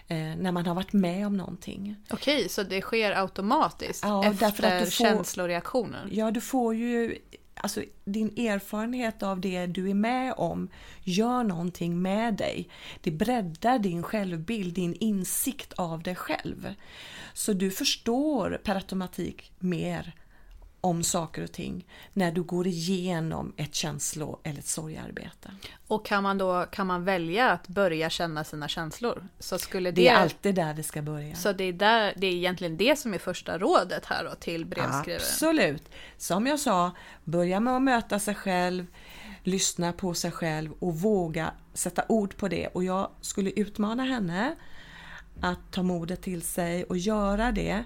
eh, 0.09 0.17
när 0.17 0.53
man 0.53 0.67
har 0.67 0.75
varit 0.75 0.93
med 0.93 1.27
om 1.27 1.37
någonting. 1.37 1.97
Okej, 2.11 2.37
okay, 2.37 2.49
så 2.49 2.63
det 2.63 2.81
sker 2.81 3.13
automatiskt 3.13 4.05
ja, 4.05 4.25
efter 4.25 4.85
får, 4.85 4.91
känsloreaktionen? 4.91 6.09
Ja, 6.13 6.31
du 6.31 6.41
får 6.41 6.75
ju 6.75 7.19
Alltså 7.63 7.85
din 8.05 8.29
erfarenhet 8.39 9.23
av 9.23 9.41
det 9.41 9.67
du 9.67 9.91
är 9.91 9.95
med 9.95 10.35
om 10.37 10.69
gör 11.03 11.45
någonting 11.45 12.03
med 12.03 12.35
dig. 12.35 12.69
Det 13.01 13.11
breddar 13.11 13.79
din 13.79 14.03
självbild, 14.03 14.75
din 14.75 14.95
insikt 14.95 15.73
av 15.73 16.03
dig 16.03 16.15
själv. 16.15 16.75
Så 17.35 17.53
du 17.53 17.71
förstår 17.71 18.61
per 18.65 18.75
automatik 18.75 19.53
mer 19.59 20.15
om 20.81 21.03
saker 21.03 21.43
och 21.43 21.53
ting 21.53 21.87
när 22.13 22.33
du 22.33 22.43
går 22.43 22.67
igenom 22.67 23.53
ett 23.57 23.75
känslo 23.75 24.41
eller 24.43 24.59
ett 24.59 24.67
sorgarbete. 24.67 25.51
Och 25.87 26.07
kan 26.07 26.23
man 26.23 26.39
då 26.39 26.67
kan 26.73 26.87
man 26.87 27.05
välja 27.05 27.51
att 27.51 27.69
börja 27.69 28.11
känna 28.11 28.45
sina 28.45 28.69
känslor? 28.69 29.29
Så 29.39 29.59
skulle 29.59 29.91
det, 29.91 30.03
det 30.03 30.09
är 30.09 30.17
alltid 30.17 30.55
där 30.55 30.75
vi 30.75 30.83
ska 30.83 31.03
börja. 31.03 31.35
Så 31.35 31.53
det 31.53 31.65
är, 31.65 31.73
där, 31.73 32.15
det 32.17 32.27
är 32.27 32.33
egentligen 32.33 32.77
det 32.77 32.99
som 32.99 33.15
är 33.15 33.19
första 33.19 33.59
rådet 33.59 34.07
här 34.07 34.25
då 34.25 34.35
till 34.35 34.67
brevskrivaren? 34.67 35.23
Absolut! 35.23 35.89
Som 36.17 36.47
jag 36.47 36.61
sa, 36.61 36.91
börja 37.25 37.61
med 37.61 37.77
att 37.77 37.83
möta 37.83 38.19
sig 38.19 38.35
själv, 38.35 38.87
lyssna 39.43 39.93
på 39.93 40.15
sig 40.15 40.31
själv 40.31 40.73
och 40.79 41.01
våga 41.01 41.53
sätta 41.75 42.05
ord 42.09 42.37
på 42.37 42.49
det. 42.49 42.67
Och 42.67 42.85
jag 42.85 43.11
skulle 43.21 43.51
utmana 43.51 44.05
henne 44.05 44.57
att 45.41 45.73
ta 45.73 45.83
modet 45.83 46.23
till 46.23 46.43
sig 46.43 46.85
och 46.85 46.97
göra 46.97 47.53
det 47.53 47.85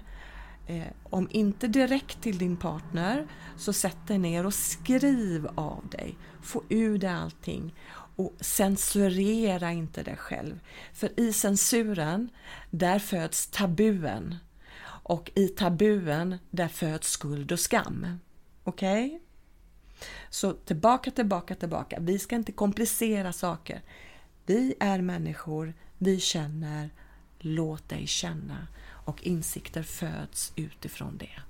Eh, 0.67 0.87
om 1.03 1.27
inte 1.31 1.67
direkt 1.67 2.21
till 2.21 2.37
din 2.37 2.57
partner, 2.57 3.27
så 3.57 3.73
sätt 3.73 3.97
dig 4.07 4.17
ner 4.17 4.45
och 4.45 4.53
skriv 4.53 5.47
av 5.55 5.87
dig. 5.91 6.17
Få 6.41 6.63
ur 6.69 6.97
dig 6.97 7.09
allting. 7.09 7.75
Och 8.15 8.33
censurera 8.39 9.71
inte 9.71 10.03
dig 10.03 10.15
själv. 10.15 10.59
För 10.93 11.19
i 11.19 11.33
censuren, 11.33 12.29
där 12.71 12.99
föds 12.99 13.47
tabuen. 13.47 14.35
Och 14.83 15.31
i 15.35 15.47
tabuen, 15.47 16.37
där 16.51 16.67
föds 16.67 17.09
skuld 17.09 17.51
och 17.51 17.59
skam. 17.59 18.19
Okej? 18.63 19.05
Okay? 19.05 19.19
Så 20.29 20.53
tillbaka, 20.53 21.11
tillbaka, 21.11 21.55
tillbaka. 21.55 21.97
Vi 21.99 22.19
ska 22.19 22.35
inte 22.35 22.51
komplicera 22.51 23.33
saker. 23.33 23.81
Vi 24.45 24.75
är 24.79 25.01
människor, 25.01 25.73
vi 25.97 26.19
känner. 26.19 26.89
Låt 27.47 27.89
dig 27.89 28.07
känna 28.07 28.67
och 29.05 29.23
insikter 29.23 29.83
föds 29.83 30.53
utifrån 30.55 31.17
det. 31.17 31.41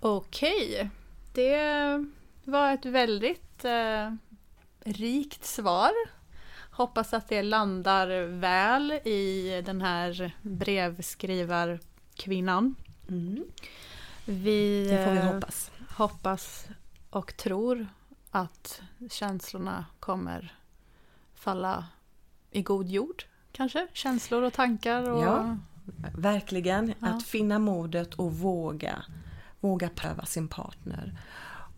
Okej, 0.00 0.90
det 1.32 2.04
var 2.44 2.72
ett 2.72 2.84
väldigt 2.84 3.64
eh, 3.64 4.14
rikt 4.84 5.44
svar. 5.44 5.92
Hoppas 6.70 7.14
att 7.14 7.28
det 7.28 7.42
landar 7.42 8.26
väl 8.26 8.92
i 8.92 9.62
den 9.66 9.80
här 9.80 10.36
brevskrivarkvinnan. 10.42 12.74
Mm. 13.08 13.44
Vi, 14.24 14.86
det 14.90 15.04
får 15.04 15.12
vi 15.12 15.18
eh, 15.18 15.32
hoppas. 15.32 15.70
hoppas 15.88 16.66
och 17.10 17.36
tror 17.36 17.86
att 18.30 18.82
känslorna 19.10 19.86
kommer 20.00 20.58
falla 21.34 21.86
i 22.50 22.62
god 22.62 22.88
jord 22.88 23.24
kanske? 23.54 23.86
Känslor 23.92 24.42
och 24.42 24.52
tankar 24.52 25.10
och 25.10 25.22
ja. 25.22 25.58
Verkligen, 26.16 26.94
ja. 27.00 27.08
att 27.08 27.22
finna 27.22 27.58
modet 27.58 28.14
och 28.14 28.32
våga, 28.32 29.04
våga 29.60 29.88
pröva 29.88 30.24
sin 30.24 30.48
partner 30.48 31.18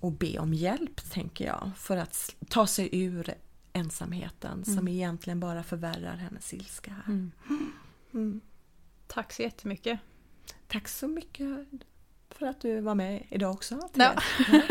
och 0.00 0.12
be 0.12 0.38
om 0.38 0.54
hjälp, 0.54 1.10
tänker 1.10 1.46
jag, 1.46 1.70
för 1.76 1.96
att 1.96 2.36
ta 2.48 2.66
sig 2.66 2.88
ur 2.92 3.34
ensamheten 3.72 4.52
mm. 4.52 4.64
som 4.64 4.88
egentligen 4.88 5.40
bara 5.40 5.62
förvärrar 5.62 6.16
hennes 6.16 6.54
ilska. 6.54 6.90
Här. 6.90 7.12
Mm. 7.12 7.32
Mm. 8.14 8.40
Tack 9.06 9.32
så 9.32 9.42
jättemycket. 9.42 10.00
Tack 10.68 10.88
så 10.88 11.08
mycket 11.08 11.48
för 12.30 12.46
att 12.46 12.60
du 12.60 12.80
var 12.80 12.94
med 12.94 13.26
idag 13.30 13.54
också. 13.54 13.88
Ja. 13.94 14.14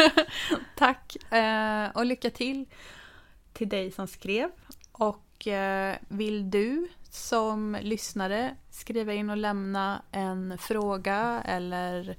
Tack 0.75 1.33
eh, 1.33 1.89
och 1.89 2.05
lycka 2.05 2.29
till 2.29 2.65
till 3.53 3.69
dig 3.69 3.91
som 3.91 4.07
skrev. 4.07 4.49
Och 4.91 5.24
och 5.35 5.47
eh, 5.47 5.95
vill 6.07 6.51
du 6.51 6.87
som 7.09 7.77
lyssnare 7.81 8.55
skriva 8.69 9.13
in 9.13 9.29
och 9.29 9.37
lämna 9.37 10.01
en 10.11 10.57
fråga 10.57 11.41
eller 11.45 12.17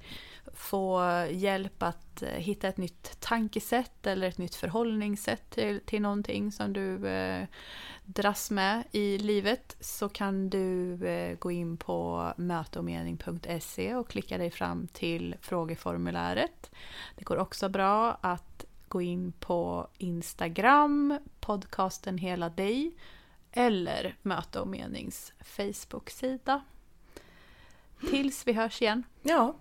få 0.55 1.03
hjälp 1.31 1.83
att 1.83 2.23
eh, 2.23 2.29
hitta 2.29 2.69
ett 2.69 2.77
nytt 2.77 3.21
tankesätt 3.21 4.07
eller 4.07 4.29
ett 4.29 4.39
nytt 4.39 4.55
förhållningssätt 4.55 5.51
till, 5.51 5.81
till 5.81 6.03
någonting 6.03 6.53
som 6.53 6.73
du 6.73 7.09
eh, 7.09 7.47
dras 8.05 8.51
med 8.51 8.85
i 8.93 9.19
livet 9.19 9.77
så 9.81 10.09
kan 10.09 10.51
du 10.51 10.95
eh, 11.07 11.39
gå 11.39 11.51
in 11.51 11.77
på 11.77 12.33
möteomening.se 12.37 13.95
och 13.95 14.09
klicka 14.09 14.39
dig 14.39 14.51
fram 14.51 14.89
till 14.89 15.37
frågeformuläret. 15.41 16.71
Det 17.17 17.25
går 17.25 17.37
också 17.37 17.69
bra 17.69 18.19
att 18.21 18.66
gå 18.89 19.03
in 19.03 19.32
på 19.32 19.89
Instagram, 19.99 21.18
podcasten 21.41 22.18
Hela 22.18 22.49
dig 22.49 22.97
eller 23.53 24.16
Möte 24.22 24.61
och 24.61 24.68
menings 24.68 25.32
Facebook-sida. 25.41 26.64
Tills 28.11 28.47
vi 28.47 28.53
hörs 28.53 28.82
igen. 28.82 29.03
Ja, 29.22 29.57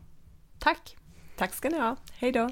Tack! 0.60 0.98
tack 1.38 1.54
ska 1.54 1.70
ni 1.70 1.80
ha. 1.80 1.96
Hej 2.14 2.32
då! 2.32 2.50